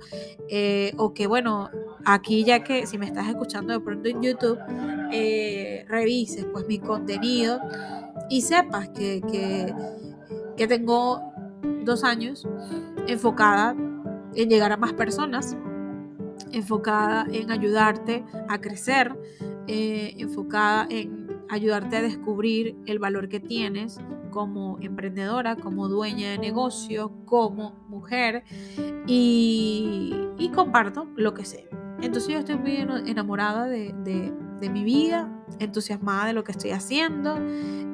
Eh, 0.50 0.94
o 0.98 1.13
que 1.13 1.27
bueno, 1.27 1.70
aquí 2.06 2.44
ya 2.44 2.63
que 2.63 2.88
si 2.88 2.98
me 2.98 3.06
estás 3.06 3.27
escuchando 3.27 3.74
de 3.74 3.79
pronto 3.79 4.10
en 4.10 4.22
YouTube, 4.22 4.60
revises 5.88 6.46
pues 6.51 6.67
mi 6.67 6.79
contenido 6.79 7.60
y 8.29 8.41
sepas 8.41 8.89
que, 8.89 9.22
que, 9.32 9.74
que 10.56 10.67
tengo 10.67 11.22
dos 11.84 12.03
años 12.03 12.48
enfocada 13.08 13.75
en 14.36 14.50
llegar 14.50 14.72
a 14.72 14.77
más 14.77 14.94
personas, 14.94 15.56
enfocada 16.51 17.25
en 17.32 17.51
ayudarte 17.51 18.24
a 18.48 18.60
crecer, 18.60 19.16
eh, 19.68 20.13
enfocada 20.18 20.88
en 20.89 21.27
ayudarte 21.50 21.98
a 21.98 22.01
descubrir 22.01 22.75
el 22.86 23.00
valor 23.00 23.30
que 23.30 23.39
tienes 23.39 24.00
como 24.32 24.77
emprendedora, 24.82 25.56
como 25.56 25.88
dueña 25.88 26.32
de 26.32 26.38
negocio, 26.38 27.12
como 27.25 27.74
mujer 27.88 28.44
y, 29.08 30.13
comparto 30.54 31.08
lo 31.16 31.36
que 31.36 31.46
sé. 31.46 31.70
Entonces 32.01 32.34
yo 32.34 32.39
estoy 32.39 32.58
muy 32.58 32.77
enamorada 33.06 33.66
de, 33.66 33.94
mi 34.72 34.84
vida, 34.84 35.32
entusiasmada 35.60 36.25
de 36.25 36.34
lo 36.34 36.44
que 36.44 36.51
estoy 36.51 36.72
haciendo. 36.72 37.38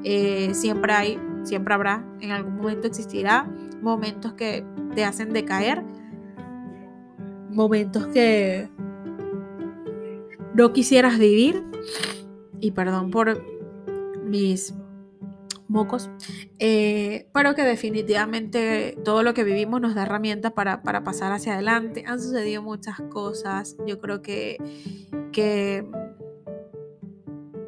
Eh, 0.05 0.51
siempre 0.53 0.93
hay, 0.93 1.19
siempre 1.43 1.73
habrá, 1.73 2.05
en 2.21 2.31
algún 2.31 2.55
momento 2.55 2.87
existirá 2.87 3.49
momentos 3.81 4.33
que 4.33 4.65
te 4.95 5.03
hacen 5.03 5.33
decaer, 5.33 5.83
momentos 7.53 8.07
que 8.07 8.69
no 10.53 10.73
quisieras 10.73 11.17
vivir. 11.17 11.63
Y 12.59 12.71
perdón 12.71 13.11
por 13.11 13.43
mis 14.23 14.73
mocos, 15.67 16.09
eh, 16.59 17.27
pero 17.33 17.55
que 17.55 17.63
definitivamente 17.63 18.97
todo 19.03 19.23
lo 19.23 19.33
que 19.33 19.43
vivimos 19.43 19.81
nos 19.81 19.95
da 19.95 20.03
herramientas 20.03 20.53
para, 20.53 20.81
pasar 20.81 21.31
hacia 21.33 21.53
adelante. 21.53 22.03
Han 22.07 22.21
sucedido 22.21 22.61
muchas 22.61 23.01
cosas, 23.09 23.75
yo 23.85 23.99
creo 23.99 24.21
que, 24.21 24.57
que, 25.31 25.85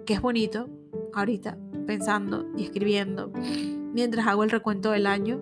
que 0.06 0.14
es 0.14 0.22
bonito 0.22 0.70
ahorita 1.14 1.58
pensando 1.88 2.46
y 2.58 2.64
escribiendo 2.64 3.32
mientras 3.94 4.28
hago 4.28 4.44
el 4.44 4.50
recuento 4.50 4.92
del 4.92 5.08
año 5.08 5.42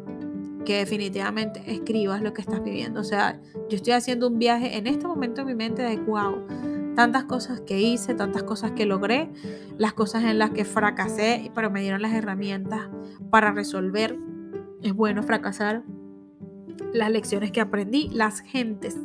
que 0.63 0.77
definitivamente 0.77 1.62
escribas 1.67 2.22
lo 2.22 2.34
que 2.34 2.41
estás 2.41 2.63
viviendo. 2.63 3.01
O 3.01 3.03
sea, 3.03 3.39
yo 3.70 3.75
estoy 3.75 3.93
haciendo 3.93 4.27
un 4.27 4.39
viaje 4.39 4.77
en 4.77 4.88
este 4.88 5.08
momento 5.08 5.41
en 5.41 5.48
mi 5.48 5.55
mente 5.55 5.82
de 5.82 5.98
wow, 5.98 6.46
tantas 6.96 7.25
cosas 7.25 7.62
que 7.62 7.82
hice, 7.82 8.13
tantas 8.13 8.43
cosas 8.43 8.72
que 8.72 8.86
logré, 8.86 9.29
las 9.77 9.93
cosas 9.93 10.24
en 10.24 10.39
las 10.39 10.51
que 10.51 10.65
fracasé, 10.65 11.51
pero 11.55 11.70
me 11.70 11.82
dieron 11.82 12.01
las 12.01 12.13
herramientas 12.13 12.89
para 13.29 13.51
resolver. 13.51 14.17
Es 14.82 14.93
bueno 14.93 15.24
fracasar, 15.24 15.84
las 16.93 17.12
lecciones 17.12 17.51
que 17.51 17.62
aprendí, 17.62 18.10
las 18.10 18.41
gentes, 18.41 18.98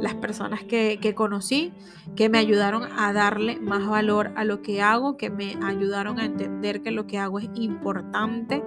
las 0.00 0.14
personas 0.14 0.64
que, 0.64 1.14
conocí, 1.14 1.72
que 2.16 2.28
me 2.28 2.38
ayudaron 2.38 2.84
a 2.96 3.12
darle 3.12 3.58
más 3.60 3.86
valor 3.86 4.32
a 4.36 4.44
lo 4.44 4.62
que 4.62 4.82
hago, 4.82 5.16
que 5.16 5.30
me 5.30 5.56
ayudaron 5.62 6.18
a 6.18 6.24
entender 6.24 6.82
que 6.82 6.90
lo 6.90 7.06
que 7.06 7.18
hago 7.18 7.38
es 7.38 7.48
importante. 7.54 8.62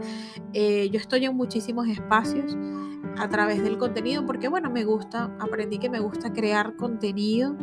Eh, 0.53 0.89
yo 0.91 0.99
estoy 0.99 1.25
en 1.25 1.35
muchísimos 1.35 1.87
espacios 1.87 2.55
a 3.17 3.29
través 3.29 3.63
del 3.63 3.77
contenido 3.77 4.25
porque 4.25 4.47
bueno, 4.47 4.69
me 4.69 4.83
gusta, 4.83 5.35
aprendí 5.39 5.79
que 5.79 5.89
me 5.89 5.99
gusta 5.99 6.33
crear 6.33 6.75
contenido, 6.75 7.55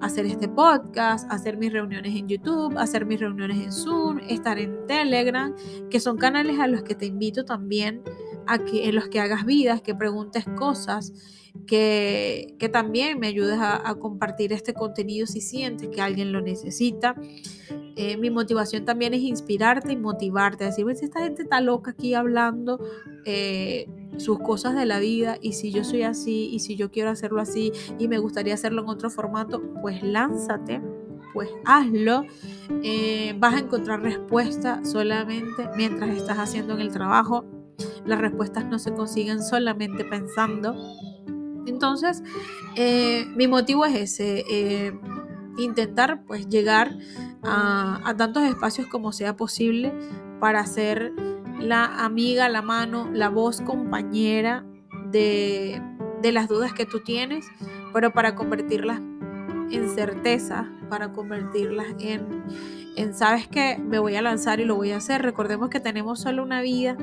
hacer 0.00 0.26
este 0.26 0.48
podcast, 0.48 1.30
hacer 1.30 1.56
mis 1.56 1.72
reuniones 1.72 2.14
en 2.16 2.28
YouTube, 2.28 2.76
hacer 2.78 3.06
mis 3.06 3.20
reuniones 3.20 3.58
en 3.58 3.72
Zoom, 3.72 4.18
estar 4.28 4.58
en 4.58 4.86
Telegram, 4.86 5.54
que 5.90 6.00
son 6.00 6.16
canales 6.16 6.58
a 6.58 6.66
los 6.66 6.82
que 6.82 6.94
te 6.94 7.06
invito 7.06 7.44
también 7.44 8.02
a 8.46 8.58
en 8.72 8.94
los 8.94 9.08
que 9.08 9.20
hagas 9.20 9.44
vidas, 9.44 9.82
que 9.82 9.94
preguntes 9.94 10.44
cosas, 10.56 11.12
que, 11.66 12.54
que 12.58 12.68
también 12.68 13.18
me 13.18 13.28
ayudes 13.28 13.58
a, 13.60 13.94
compartir 13.96 14.52
este 14.52 14.74
contenido 14.74 15.26
si 15.26 15.40
sientes 15.40 15.88
que 15.88 16.00
alguien 16.00 16.32
lo 16.32 16.40
necesita. 16.40 17.14
Eh, 17.96 18.16
mi 18.18 18.30
motivación 18.30 18.84
también 18.84 19.14
es 19.14 19.20
inspirarte 19.20 19.92
y 19.92 19.96
motivarte, 19.96 20.64
a 20.64 20.66
decir, 20.68 20.84
si 20.96 21.06
esta 21.06 21.20
gente 21.20 21.42
está 21.42 21.60
loca 21.60 21.92
aquí 21.92 22.12
hablando 22.12 22.78
eh, 23.24 23.88
sus 24.18 24.38
cosas 24.38 24.74
de 24.74 24.84
la 24.84 24.98
vida 24.98 25.38
y 25.40 25.54
si 25.54 25.72
yo 25.72 25.82
soy 25.82 26.02
así 26.02 26.50
y 26.52 26.60
si 26.60 26.76
yo 26.76 26.90
quiero 26.90 27.10
hacerlo 27.10 27.40
así 27.40 27.72
y 27.98 28.08
me 28.08 28.18
gustaría 28.18 28.54
hacerlo 28.54 28.82
en 28.82 28.88
otro 28.90 29.08
formato, 29.08 29.62
pues 29.80 30.02
lánzate 30.02 30.82
pues 31.36 31.50
hazlo. 31.66 32.24
Eh, 32.82 33.34
vas 33.38 33.54
a 33.54 33.58
encontrar 33.58 34.00
respuesta 34.00 34.82
solamente 34.86 35.68
mientras 35.76 36.08
estás 36.16 36.38
haciendo 36.38 36.72
en 36.72 36.80
el 36.80 36.90
trabajo. 36.90 37.44
Las 38.04 38.20
respuestas 38.20 38.64
no 38.64 38.78
se 38.78 38.92
consiguen 38.94 39.42
solamente 39.42 40.04
pensando. 40.04 40.74
Entonces, 41.66 42.22
eh, 42.76 43.26
mi 43.36 43.48
motivo 43.48 43.84
es 43.84 43.94
ese, 43.94 44.44
eh, 44.48 44.98
intentar 45.58 46.22
pues 46.24 46.48
llegar 46.48 46.96
a, 47.42 48.14
tantos 48.16 48.44
espacios 48.44 48.86
como 48.86 49.12
sea 49.12 49.36
posible 49.36 49.92
para 50.40 50.64
ser 50.66 51.12
la 51.60 52.04
amiga, 52.04 52.48
la 52.48 52.62
mano, 52.62 53.10
la 53.12 53.28
voz 53.28 53.60
compañera 53.60 54.64
de, 55.10 55.80
de 56.22 56.32
las 56.32 56.48
dudas 56.48 56.72
que 56.72 56.86
tú 56.86 57.00
tienes, 57.00 57.46
pero 57.92 58.12
para 58.12 58.34
convertirlas 58.34 59.00
en 59.70 59.88
certeza, 59.90 60.70
para 60.88 61.12
convertirlas 61.12 61.86
en, 61.98 62.44
en, 62.96 63.14
sabes 63.14 63.48
que 63.48 63.78
me 63.78 63.98
voy 63.98 64.16
a 64.16 64.22
lanzar 64.22 64.60
y 64.60 64.64
lo 64.64 64.76
voy 64.76 64.92
a 64.92 64.98
hacer. 64.98 65.22
Recordemos 65.22 65.70
que 65.70 65.80
tenemos 65.80 66.20
solo 66.20 66.42
una 66.42 66.60
vida, 66.60 66.96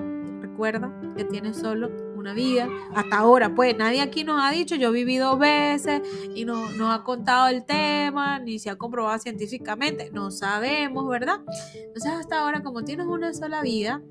recuerda 0.64 0.94
que 1.18 1.26
tienes 1.26 1.58
solo 1.58 1.92
una 2.16 2.34
vida. 2.34 2.70
Hasta 2.96 3.18
ahora, 3.18 3.54
pues 3.54 3.78
nadie 3.78 4.00
aquí 4.00 4.24
nos 4.24 4.42
ha 4.42 4.50
dicho, 4.52 4.76
yo 4.76 4.94
viví 4.94 5.18
dos 5.18 5.38
veces 5.38 6.02
y 6.34 6.46
no 6.46 6.72
nos 6.72 6.96
ha 6.96 7.04
contado 7.04 7.50
el 7.50 7.66
tema, 7.66 8.40
ni 8.40 8.60
se 8.60 8.70
ha 8.70 8.78
comprobado 8.78 9.20
científicamente, 9.20 10.10
no 10.14 10.32
sabemos, 10.32 11.10
¿verdad? 11.10 11.42
Entonces 11.76 12.12
hasta 12.14 12.40
ahora, 12.40 12.64
como 12.64 12.84
tienes 12.84 13.08
una 13.08 13.34
sola 13.34 13.62
vida, 13.62 14.02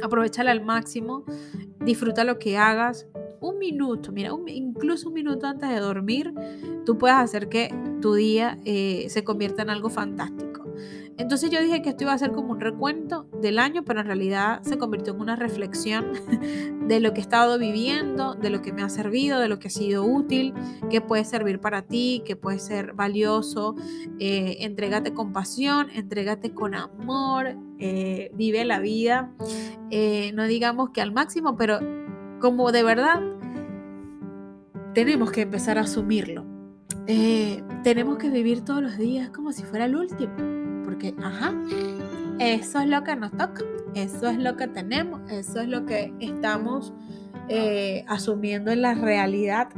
aprovechala 0.00 0.52
al 0.52 0.64
máximo, 0.64 1.24
disfruta 1.80 2.22
lo 2.22 2.38
que 2.38 2.56
hagas. 2.56 3.08
Un 3.40 3.58
minuto, 3.58 4.12
mira, 4.12 4.30
incluso 4.46 5.08
un 5.08 5.14
minuto 5.14 5.48
antes 5.48 5.68
de 5.68 5.80
dormir, 5.80 6.32
tú 6.86 6.96
puedes 6.96 7.16
hacer 7.16 7.48
que 7.48 7.74
tu 8.00 8.14
día 8.14 8.58
eh, 8.64 9.06
se 9.08 9.24
convierta 9.24 9.62
en 9.62 9.70
algo 9.70 9.90
fantástico. 9.90 10.43
Entonces 11.16 11.50
yo 11.50 11.62
dije 11.62 11.80
que 11.80 11.90
esto 11.90 12.04
iba 12.04 12.12
a 12.12 12.18
ser 12.18 12.32
como 12.32 12.52
un 12.52 12.60
recuento 12.60 13.28
del 13.40 13.60
año, 13.60 13.84
pero 13.84 14.00
en 14.00 14.06
realidad 14.06 14.62
se 14.62 14.78
convirtió 14.78 15.14
en 15.14 15.20
una 15.20 15.36
reflexión 15.36 16.06
de 16.88 16.98
lo 16.98 17.12
que 17.12 17.20
he 17.20 17.22
estado 17.22 17.56
viviendo, 17.58 18.34
de 18.34 18.50
lo 18.50 18.62
que 18.62 18.72
me 18.72 18.82
ha 18.82 18.88
servido, 18.88 19.38
de 19.38 19.48
lo 19.48 19.60
que 19.60 19.68
ha 19.68 19.70
sido 19.70 20.04
útil, 20.04 20.52
que 20.90 21.00
puede 21.00 21.24
servir 21.24 21.60
para 21.60 21.82
ti, 21.82 22.22
que 22.24 22.34
puede 22.34 22.58
ser 22.58 22.94
valioso. 22.94 23.76
Eh, 24.18 24.58
entrégate 24.60 25.14
con 25.14 25.32
pasión, 25.32 25.88
entrégate 25.90 26.52
con 26.52 26.74
amor, 26.74 27.56
eh, 27.78 28.32
vive 28.34 28.64
la 28.64 28.80
vida, 28.80 29.32
eh, 29.90 30.32
no 30.34 30.44
digamos 30.44 30.90
que 30.90 31.00
al 31.00 31.12
máximo, 31.12 31.56
pero 31.56 31.78
como 32.40 32.72
de 32.72 32.82
verdad 32.82 33.22
tenemos 34.94 35.30
que 35.30 35.42
empezar 35.42 35.78
a 35.78 35.82
asumirlo. 35.82 36.44
tenemos 37.84 38.16
que 38.16 38.30
vivir 38.30 38.64
todos 38.64 38.82
los 38.82 38.96
días 38.96 39.28
como 39.28 39.52
si 39.52 39.62
fuera 39.62 39.84
el 39.84 39.94
último 39.94 40.53
porque, 40.84 41.14
ajá, 41.22 41.54
eso 42.38 42.80
es 42.80 42.88
lo 42.88 43.02
que 43.04 43.16
nos 43.16 43.32
toca, 43.32 43.62
eso 43.94 44.28
es 44.28 44.38
lo 44.38 44.56
que 44.56 44.68
tenemos, 44.68 45.20
eso 45.30 45.60
es 45.60 45.68
lo 45.68 45.86
que 45.86 46.12
estamos 46.20 46.92
eh, 47.48 48.04
asumiendo 48.08 48.70
en 48.70 48.82
la 48.82 48.94
realidad, 48.94 49.68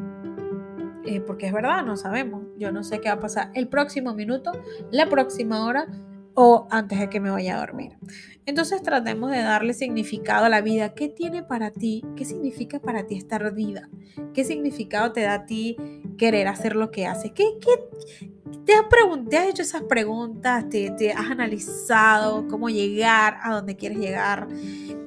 eh, 1.05 1.21
porque 1.21 1.47
es 1.47 1.53
verdad, 1.53 1.85
no 1.85 1.97
sabemos, 1.97 2.45
yo 2.59 2.73
no 2.73 2.83
sé 2.83 3.01
qué 3.01 3.09
va 3.09 3.15
a 3.15 3.21
pasar 3.21 3.51
el 3.55 3.69
próximo 3.69 4.15
minuto, 4.15 4.53
la 4.91 5.09
próxima 5.09 5.65
hora 5.65 5.87
o 6.35 6.69
antes 6.71 6.99
de 7.01 7.09
que 7.09 7.19
me 7.19 7.31
vaya 7.31 7.57
a 7.57 7.61
dormir. 7.61 7.97
Entonces 8.45 8.83
tratemos 8.83 9.31
de 9.31 9.39
darle 9.39 9.73
significado 9.73 10.45
a 10.45 10.49
la 10.49 10.61
vida. 10.61 10.95
¿Qué 10.95 11.09
tiene 11.09 11.43
para 11.43 11.71
ti? 11.71 12.05
¿Qué 12.15 12.25
significa 12.25 12.79
para 12.79 13.07
ti 13.07 13.17
estar 13.17 13.53
vida? 13.55 13.89
¿Qué 14.35 14.45
significado 14.45 15.13
te 15.13 15.23
da 15.23 15.35
a 15.35 15.47
ti 15.47 15.77
querer 16.19 16.47
hacer 16.47 16.77
lo 16.77 16.91
que 16.91 17.07
haces? 17.07 17.33
¿Qué, 17.33 17.45
qué, 17.61 18.31
te, 18.65 18.75
has 18.75 18.85
te 19.29 19.37
has 19.37 19.49
hecho 19.49 19.63
esas 19.63 19.83
preguntas? 19.83 20.69
¿Te, 20.69 21.13
has 21.13 21.31
analizado 21.31 22.47
cómo 22.49 22.69
llegar 22.69 23.39
a 23.43 23.55
donde 23.55 23.77
quieres 23.77 23.99
llegar? 23.99 24.49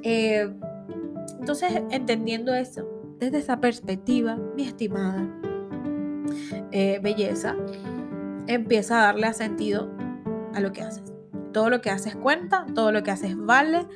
Eh, 0.03 0.49
entonces, 1.39 1.81
entendiendo 1.89 2.53
eso, 2.53 2.87
desde 3.17 3.39
esa 3.39 3.59
perspectiva, 3.59 4.37
mi 4.55 4.63
estimada 4.63 5.27
eh, 6.71 6.99
belleza, 7.01 7.55
empieza 8.47 9.01
a 9.01 9.05
darle 9.05 9.33
sentido 9.33 9.89
a 10.53 10.59
lo 10.59 10.71
que 10.71 10.81
haces. 10.81 11.03
Todo 11.53 11.69
lo 11.69 11.81
que 11.81 11.89
haces 11.89 12.15
cuenta, 12.15 12.65
todo 12.75 12.91
lo 12.91 13.03
que 13.03 13.11
haces 13.11 13.35
vale. 13.35 13.87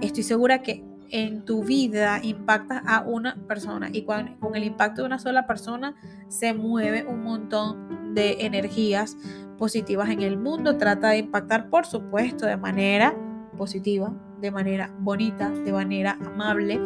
Estoy 0.00 0.22
segura 0.22 0.62
que 0.62 0.84
en 1.10 1.44
tu 1.44 1.64
vida 1.64 2.20
impactas 2.22 2.82
a 2.86 3.00
una 3.00 3.36
persona 3.46 3.88
y 3.92 4.02
con, 4.02 4.36
con 4.36 4.54
el 4.56 4.64
impacto 4.64 5.02
de 5.02 5.06
una 5.06 5.18
sola 5.18 5.46
persona 5.46 5.94
se 6.28 6.52
mueve 6.52 7.06
un 7.06 7.22
montón 7.22 7.97
de 8.14 8.46
energías 8.46 9.16
positivas 9.56 10.10
en 10.10 10.22
el 10.22 10.36
mundo. 10.38 10.76
Trata 10.76 11.10
de 11.10 11.18
impactar, 11.18 11.70
por 11.70 11.86
supuesto, 11.86 12.46
de 12.46 12.56
manera 12.56 13.14
positiva, 13.56 14.14
de 14.40 14.50
manera 14.50 14.94
bonita, 14.98 15.50
de 15.50 15.72
manera 15.72 16.18
amable. 16.24 16.80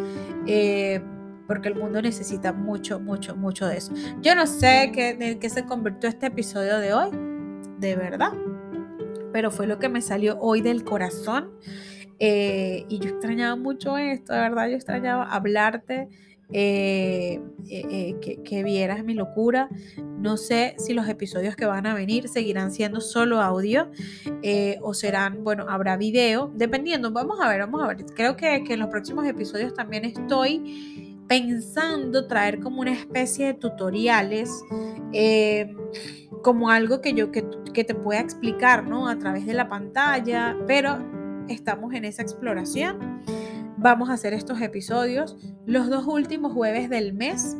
Eh, 0.46 1.00
porque 1.46 1.68
el 1.68 1.74
mundo 1.74 2.00
necesita 2.00 2.52
mucho, 2.52 3.00
mucho, 3.00 3.36
mucho 3.36 3.66
de 3.66 3.76
eso. 3.76 3.92
Yo 4.22 4.34
no 4.34 4.46
sé 4.46 4.90
qué, 4.94 5.16
en 5.18 5.38
qué 5.38 5.50
se 5.50 5.64
convirtió 5.64 6.08
este 6.08 6.26
episodio 6.26 6.78
de 6.78 6.94
hoy, 6.94 7.10
de 7.78 7.96
verdad 7.96 8.32
pero 9.32 9.50
fue 9.50 9.66
lo 9.66 9.78
que 9.78 9.88
me 9.88 10.02
salió 10.02 10.38
hoy 10.38 10.60
del 10.60 10.84
corazón. 10.84 11.50
Eh, 12.18 12.84
y 12.88 13.00
yo 13.00 13.10
extrañaba 13.10 13.56
mucho 13.56 13.98
esto, 13.98 14.32
de 14.32 14.40
verdad, 14.40 14.68
yo 14.68 14.76
extrañaba 14.76 15.24
hablarte, 15.24 16.08
eh, 16.52 17.40
eh, 17.68 18.16
que, 18.20 18.42
que, 18.42 18.62
vieras 18.62 19.04
mi 19.04 19.14
locura. 19.14 19.68
No 20.18 20.36
sé 20.36 20.74
si 20.78 20.92
los 20.92 21.08
episodios 21.08 21.56
que 21.56 21.66
van 21.66 21.86
a 21.86 21.94
venir 21.94 22.28
seguirán 22.28 22.72
siendo 22.72 23.00
solo 23.00 23.40
audio 23.40 23.90
o 24.82 24.94
serán, 24.94 25.44
bueno, 25.44 25.66
habrá 25.68 25.96
video, 25.96 26.52
dependiendo. 26.54 27.10
Vamos 27.10 27.40
a 27.40 27.48
ver, 27.48 27.60
vamos 27.60 27.82
a 27.82 27.88
ver. 27.88 28.04
Creo 28.14 28.36
que, 28.36 28.64
que 28.64 28.74
en 28.74 28.80
los 28.80 28.88
próximos 28.88 29.26
episodios 29.26 29.74
también 29.74 30.04
estoy 30.04 31.18
pensando 31.28 32.26
traer 32.26 32.60
como 32.60 32.80
una 32.80 32.92
especie 32.92 33.46
de 33.46 33.54
tutoriales 33.54 34.50
como 36.42 36.70
algo 36.70 37.00
que 37.00 37.14
yo 37.14 37.30
que, 37.30 37.42
te 37.42 37.94
pueda 37.94 38.20
explicar, 38.20 38.86
¿no? 38.86 39.08
A 39.08 39.18
través 39.18 39.46
de 39.46 39.54
la 39.54 39.68
pantalla, 39.68 40.56
pero 40.66 40.98
estamos 41.48 41.94
en 41.94 42.04
esa 42.04 42.22
exploración. 42.22 43.22
Vamos 43.82 44.10
a 44.10 44.12
hacer 44.12 44.32
estos 44.32 44.60
episodios 44.60 45.36
los 45.66 45.90
dos 45.90 46.06
últimos 46.06 46.52
jueves 46.52 46.88
del 46.88 47.14
mes 47.14 47.56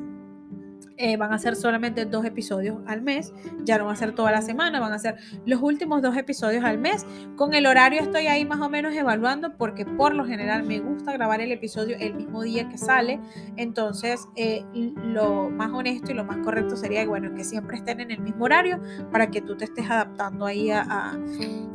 eh, 1.02 1.16
van 1.16 1.32
a 1.32 1.38
ser 1.38 1.56
solamente 1.56 2.04
dos 2.04 2.24
episodios 2.24 2.78
al 2.86 3.02
mes, 3.02 3.32
ya 3.64 3.76
no 3.76 3.86
va 3.86 3.92
a 3.92 3.96
ser 3.96 4.14
toda 4.14 4.30
la 4.30 4.40
semana, 4.40 4.78
van 4.78 4.92
a 4.92 5.00
ser 5.00 5.16
los 5.44 5.60
últimos 5.60 6.00
dos 6.00 6.16
episodios 6.16 6.62
al 6.62 6.78
mes. 6.78 7.04
Con 7.34 7.54
el 7.54 7.66
horario 7.66 8.00
estoy 8.00 8.28
ahí 8.28 8.44
más 8.44 8.60
o 8.60 8.68
menos 8.68 8.94
evaluando 8.94 9.56
porque 9.56 9.84
por 9.84 10.14
lo 10.14 10.24
general 10.24 10.62
me 10.62 10.78
gusta 10.78 11.12
grabar 11.12 11.40
el 11.40 11.50
episodio 11.50 11.96
el 11.98 12.14
mismo 12.14 12.42
día 12.42 12.68
que 12.68 12.78
sale, 12.78 13.18
entonces 13.56 14.28
eh, 14.36 14.64
lo 14.74 15.50
más 15.50 15.72
honesto 15.72 16.12
y 16.12 16.14
lo 16.14 16.24
más 16.24 16.36
correcto 16.38 16.76
sería 16.76 17.04
bueno, 17.04 17.34
que 17.34 17.42
siempre 17.42 17.78
estén 17.78 17.98
en 17.98 18.12
el 18.12 18.20
mismo 18.20 18.44
horario 18.44 18.80
para 19.10 19.28
que 19.28 19.40
tú 19.40 19.56
te 19.56 19.64
estés 19.64 19.90
adaptando 19.90 20.46
ahí 20.46 20.70
a, 20.70 21.16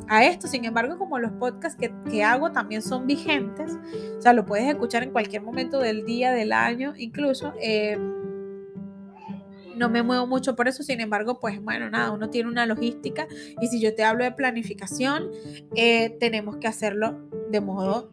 a, 0.08 0.24
esto. 0.24 0.48
Sin 0.48 0.64
embargo, 0.64 0.98
como 0.98 1.20
los 1.20 1.34
podcasts 1.34 1.78
que, 1.78 1.94
que 2.10 2.24
hago 2.24 2.54
también 2.54 2.82
son 2.82 3.06
vigentes, 3.06 3.78
o 4.18 4.22
sea, 4.22 4.32
lo 4.32 4.46
puedes 4.46 4.70
escuchar 4.70 5.04
en 5.04 5.12
cualquier 5.12 5.42
momento 5.42 5.80
del 5.80 6.06
día, 6.06 6.32
del 6.32 6.54
año, 6.54 6.94
incluso. 6.96 7.54
Eh, 7.62 7.98
no 9.78 9.90
me 9.90 10.04
muevo 10.04 10.28
mucho 10.28 10.56
por 10.56 10.68
eso, 10.68 10.84
sin 10.84 11.02
embargo, 11.02 11.40
pues 11.40 11.62
bueno, 11.62 11.90
nada, 11.90 12.12
uno 12.12 12.30
tiene 12.30 12.50
una 12.50 12.66
logística 12.66 13.28
y 13.62 13.68
si 13.68 13.80
yo 13.80 13.96
te 13.96 14.04
hablo 14.04 14.24
de 14.24 14.32
planificación, 14.32 15.30
eh, 15.76 16.18
tenemos 16.20 16.58
que 16.58 16.68
hacerlo 16.68 17.30
de 17.50 17.62
modo 17.62 18.10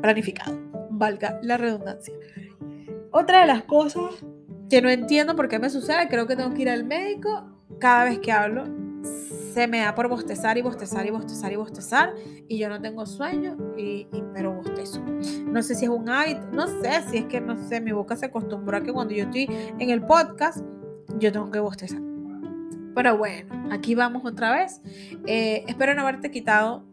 planificado, 0.00 0.58
valga 0.90 1.38
la 1.42 1.56
redundancia. 1.56 2.14
Otra 3.10 3.42
de 3.42 3.46
las 3.46 3.62
cosas 3.64 4.24
que 4.68 4.82
no 4.82 4.88
entiendo 4.88 5.36
por 5.36 5.48
qué 5.48 5.58
me 5.58 5.70
sucede, 5.70 6.08
creo 6.08 6.26
que 6.26 6.36
tengo 6.36 6.52
que 6.52 6.62
ir 6.62 6.68
al 6.68 6.84
médico 6.84 7.54
cada 7.78 8.04
vez 8.04 8.18
que 8.18 8.32
hablo. 8.32 8.64
Se 9.52 9.68
me 9.68 9.78
da 9.78 9.94
por 9.94 10.08
bostezar 10.08 10.58
y 10.58 10.62
bostezar 10.62 11.06
y 11.06 11.10
bostezar 11.10 11.52
y 11.52 11.56
bostezar 11.56 12.14
y 12.48 12.58
yo 12.58 12.68
no 12.68 12.80
tengo 12.80 13.06
sueño 13.06 13.56
y, 13.76 14.08
y 14.12 14.24
pero 14.32 14.52
bostezo. 14.52 15.00
No 15.46 15.62
sé 15.62 15.76
si 15.76 15.84
es 15.84 15.90
un 15.90 16.08
hábito, 16.08 16.48
no 16.52 16.66
sé 16.66 17.02
si 17.08 17.18
es 17.18 17.26
que 17.26 17.40
no 17.40 17.56
sé, 17.68 17.80
mi 17.80 17.92
boca 17.92 18.16
se 18.16 18.26
acostumbró 18.26 18.78
a 18.78 18.82
que 18.82 18.92
cuando 18.92 19.14
yo 19.14 19.24
estoy 19.24 19.48
en 19.78 19.90
el 19.90 20.04
podcast 20.04 20.58
yo 21.18 21.32
tengo 21.32 21.50
que 21.50 21.60
bostezar. 21.60 22.00
Pero 22.94 23.18
bueno, 23.18 23.68
aquí 23.72 23.94
vamos 23.94 24.24
otra 24.24 24.52
vez. 24.52 24.80
Eh, 25.26 25.64
espero 25.66 25.94
no 25.94 26.02
haberte 26.02 26.30
quitado 26.30 26.84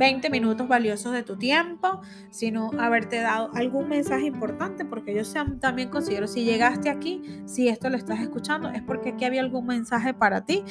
20 0.00 0.30
minutos 0.30 0.66
valiosos 0.66 1.12
de 1.12 1.22
tu 1.22 1.36
tiempo, 1.36 2.00
sino 2.30 2.70
haberte 2.78 3.20
dado 3.20 3.50
algún 3.54 3.90
mensaje 3.90 4.24
importante, 4.24 4.86
porque 4.86 5.14
yo 5.14 5.22
también 5.60 5.90
considero, 5.90 6.26
si 6.26 6.42
llegaste 6.44 6.88
aquí, 6.88 7.20
si 7.44 7.68
esto 7.68 7.90
lo 7.90 7.98
estás 7.98 8.20
escuchando, 8.20 8.70
es 8.70 8.82
porque 8.82 9.10
aquí 9.10 9.26
había 9.26 9.42
algún 9.42 9.66
mensaje 9.66 10.14
para 10.14 10.46
ti. 10.46 10.64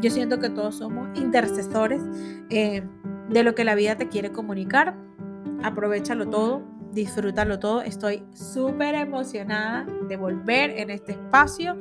Yo 0.00 0.10
siento 0.10 0.38
que 0.38 0.48
todos 0.48 0.76
somos 0.76 1.10
intercesores 1.20 2.02
eh, 2.48 2.82
de 3.28 3.42
lo 3.42 3.54
que 3.54 3.64
la 3.64 3.74
vida 3.74 3.96
te 3.96 4.08
quiere 4.08 4.32
comunicar. 4.32 4.96
Aprovechalo 5.62 6.30
todo, 6.30 6.62
disfrútalo 6.92 7.58
todo. 7.58 7.82
Estoy 7.82 8.22
súper 8.34 8.94
emocionada 8.94 9.86
de 10.08 10.16
volver 10.16 10.70
en 10.70 10.90
este 10.90 11.12
espacio. 11.12 11.76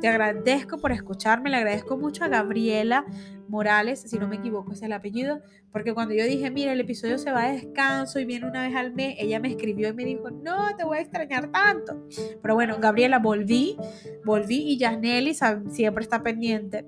Te 0.00 0.08
agradezco 0.08 0.78
por 0.78 0.92
escucharme, 0.92 1.50
le 1.50 1.56
agradezco 1.56 1.96
mucho 1.96 2.24
a 2.24 2.28
Gabriela 2.28 3.04
Morales, 3.48 4.00
si 4.06 4.16
no 4.18 4.28
me 4.28 4.36
equivoco 4.36 4.72
es 4.72 4.82
el 4.82 4.92
apellido, 4.92 5.40
porque 5.72 5.92
cuando 5.92 6.14
yo 6.14 6.24
dije, 6.24 6.50
mira, 6.50 6.72
el 6.72 6.80
episodio 6.80 7.18
se 7.18 7.32
va 7.32 7.48
de 7.48 7.54
descanso 7.54 8.20
y 8.20 8.24
viene 8.24 8.46
una 8.46 8.62
vez 8.62 8.76
al 8.76 8.92
mes, 8.92 9.16
ella 9.18 9.40
me 9.40 9.48
escribió 9.48 9.88
y 9.88 9.92
me 9.92 10.04
dijo, 10.04 10.30
no, 10.30 10.76
te 10.76 10.84
voy 10.84 10.98
a 10.98 11.00
extrañar 11.00 11.50
tanto. 11.50 12.06
Pero 12.40 12.54
bueno, 12.54 12.76
Gabriela, 12.78 13.18
volví, 13.18 13.76
volví 14.24 14.62
y 14.70 14.78
Yasneli 14.78 15.34
siempre 15.34 16.04
está 16.04 16.22
pendiente 16.22 16.86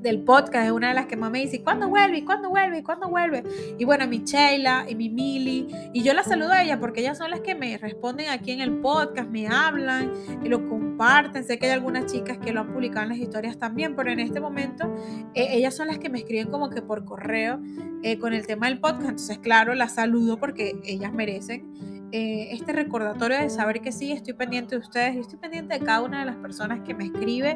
del 0.00 0.22
podcast 0.22 0.66
es 0.66 0.72
una 0.72 0.88
de 0.88 0.94
las 0.94 1.06
que 1.06 1.16
más 1.16 1.30
me 1.30 1.40
dice, 1.40 1.62
¿cuándo 1.62 1.88
vuelve? 1.88 2.24
¿Cuándo 2.24 2.48
vuelve? 2.48 2.82
¿Cuándo 2.82 3.08
vuelve? 3.08 3.44
Y 3.78 3.84
bueno, 3.84 4.06
mi 4.06 4.18
Sheila 4.24 4.86
y 4.88 4.94
mi 4.94 5.10
Mili, 5.10 5.68
y 5.92 6.02
yo 6.02 6.14
la 6.14 6.22
saludo 6.22 6.52
a 6.52 6.62
ella 6.62 6.80
porque 6.80 7.00
ellas 7.00 7.18
son 7.18 7.30
las 7.30 7.40
que 7.40 7.54
me 7.54 7.76
responden 7.76 8.30
aquí 8.30 8.52
en 8.52 8.60
el 8.60 8.78
podcast, 8.80 9.28
me 9.28 9.46
hablan 9.46 10.12
y 10.42 10.48
lo 10.48 10.66
comparten. 10.68 11.44
Sé 11.44 11.58
que 11.58 11.66
hay 11.66 11.72
algunas 11.72 12.10
chicas 12.10 12.38
que 12.38 12.52
lo 12.52 12.60
han 12.60 12.72
publicado 12.72 13.04
en 13.04 13.10
las 13.10 13.18
historias 13.18 13.58
también, 13.58 13.94
pero 13.94 14.10
en 14.10 14.20
este 14.20 14.40
momento 14.40 14.94
eh, 15.34 15.48
ellas 15.52 15.74
son 15.74 15.88
las 15.88 15.98
que 15.98 16.08
me 16.08 16.18
escriben 16.18 16.48
como 16.48 16.70
que 16.70 16.82
por 16.82 17.04
correo 17.04 17.60
eh, 18.02 18.18
con 18.18 18.32
el 18.32 18.46
tema 18.46 18.68
del 18.68 18.80
podcast. 18.80 19.10
Entonces, 19.10 19.38
claro, 19.38 19.74
las 19.74 19.94
saludo 19.94 20.38
porque 20.38 20.80
ellas 20.84 21.12
merecen. 21.12 21.90
Eh, 22.12 22.48
este 22.50 22.72
recordatorio 22.72 23.38
de 23.38 23.50
saber 23.50 23.80
que 23.82 23.92
sí, 23.92 24.10
estoy 24.10 24.32
pendiente 24.32 24.74
de 24.74 24.80
ustedes, 24.80 25.14
y 25.14 25.20
estoy 25.20 25.38
pendiente 25.38 25.78
de 25.78 25.84
cada 25.84 26.02
una 26.02 26.20
de 26.20 26.24
las 26.24 26.36
personas 26.36 26.80
que 26.80 26.94
me 26.94 27.04
escribe. 27.04 27.54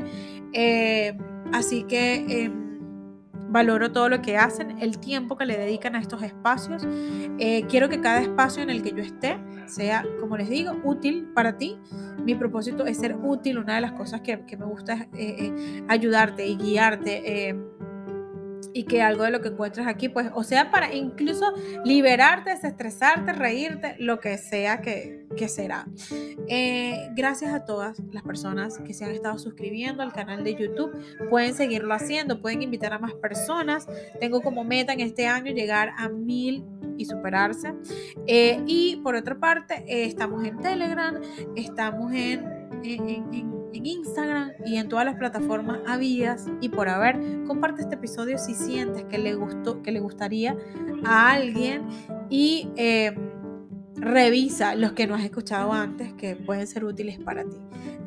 Así 1.52 1.84
que 1.84 2.44
em, 2.44 2.64
valoro 3.54 3.92
todo 3.92 4.08
lo 4.08 4.20
que 4.20 4.36
hacen, 4.36 4.78
el 4.80 4.98
tiempo 4.98 5.36
que 5.36 5.46
le 5.46 5.56
dedican 5.56 5.94
a 5.94 6.00
estos 6.00 6.22
espacios. 6.22 6.86
Eh, 7.38 7.64
quiero 7.68 7.88
que 7.88 8.00
cada 8.00 8.20
espacio 8.20 8.62
en 8.62 8.70
el 8.70 8.82
que 8.82 8.90
yo 8.90 8.98
esté 8.98 9.38
sea, 9.66 10.04
como 10.18 10.36
les 10.36 10.48
digo, 10.48 10.72
útil 10.82 11.28
para 11.34 11.56
ti. 11.56 11.78
Mi 12.24 12.34
propósito 12.34 12.84
es 12.84 12.98
ser 12.98 13.14
útil. 13.14 13.58
Una 13.58 13.76
de 13.76 13.80
las 13.80 13.92
cosas 13.92 14.22
que, 14.22 14.36
me 14.36 14.66
gusta 14.66 14.94
es 14.94 15.00
eh, 15.12 15.36
eh, 15.38 15.84
ayudarte 15.88 16.46
y 16.46 16.56
guiarte 16.56 17.48
em, 17.48 17.64
y 18.74 18.84
que 18.84 19.00
algo 19.00 19.22
de 19.22 19.30
lo 19.30 19.40
que 19.40 19.48
encuentres 19.48 19.86
aquí, 19.86 20.08
pues, 20.08 20.30
o 20.34 20.42
sea, 20.42 20.72
para 20.72 20.92
incluso 20.92 21.54
liberarte, 21.84 22.50
desestresarte, 22.50 23.32
reírte, 23.32 23.94
lo 24.00 24.18
que 24.18 24.36
sea 24.36 24.82
que, 24.82 25.26
que 25.36 25.48
será. 25.48 25.86
Eh, 26.48 27.08
gracias 27.14 27.54
a 27.54 27.64
todas 27.64 28.02
las 28.10 28.24
personas 28.24 28.78
que 28.78 28.92
se 28.92 29.04
han 29.04 29.12
estado 29.12 29.38
suscribiendo 29.38 30.02
al 30.02 30.12
canal 30.12 30.42
de 30.42 30.56
YouTube. 30.56 30.92
Pueden 31.30 31.54
seguirlo 31.54 31.94
haciendo, 31.94 32.42
pueden 32.42 32.62
invitar 32.62 32.92
a 32.92 32.98
más 32.98 33.14
personas. 33.14 33.86
Tengo 34.18 34.42
como 34.42 34.64
meta 34.64 34.92
en 34.92 35.00
este 35.00 35.28
año 35.28 35.52
llegar 35.52 35.92
a 35.96 36.08
mil 36.08 36.64
y 36.98 37.04
superarse. 37.04 37.74
Eh, 38.26 38.60
y 38.66 38.96
por 38.96 39.14
otra 39.14 39.38
parte, 39.38 39.84
eh, 39.86 40.06
estamos 40.06 40.44
en 40.44 40.58
Telegram, 40.58 41.20
estamos 41.54 42.12
en, 42.12 42.44
Instagram 43.76 44.52
y 44.64 44.76
en 44.76 44.88
todas 44.88 45.04
las 45.04 45.16
plataformas 45.16 45.80
habidas 45.86 46.46
y 46.60 46.68
por 46.68 46.88
haber. 46.88 47.18
Comparte 47.46 47.82
este 47.82 47.94
episodio 47.94 48.38
si 48.38 48.54
sientes 48.54 49.04
que 49.04 49.18
le 49.18 49.34
gustó, 49.34 49.82
que 49.82 49.92
le 49.92 50.00
gustaría 50.00 50.56
a 51.04 51.32
alguien 51.32 51.82
y 52.30 52.68
eh, 52.76 53.14
revisa 53.96 54.74
los 54.74 54.92
que 54.92 55.06
no 55.06 55.14
has 55.14 55.24
escuchado 55.24 55.72
antes 55.72 56.12
que 56.14 56.36
pueden 56.36 56.66
ser 56.66 56.84
útiles 56.84 57.18
para 57.18 57.44
ti. 57.44 57.56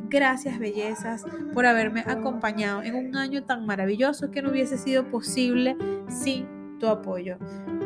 Gracias, 0.10 0.58
bellezas, 0.58 1.26
por 1.54 1.66
haberme 1.66 2.02
acompañado 2.08 2.82
en 2.82 2.96
un 2.96 3.18
año 3.18 3.44
tan 3.44 3.66
maravilloso 3.66 4.32
que 4.32 4.42
no 4.42 4.52
hubiese 4.52 4.78
sido 4.78 5.10
posible 5.10 5.76
sin 6.08 6.48
tu 6.80 6.88
apoyo. 6.88 7.38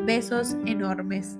Besos 0.06 0.56
enormes. 0.64 1.38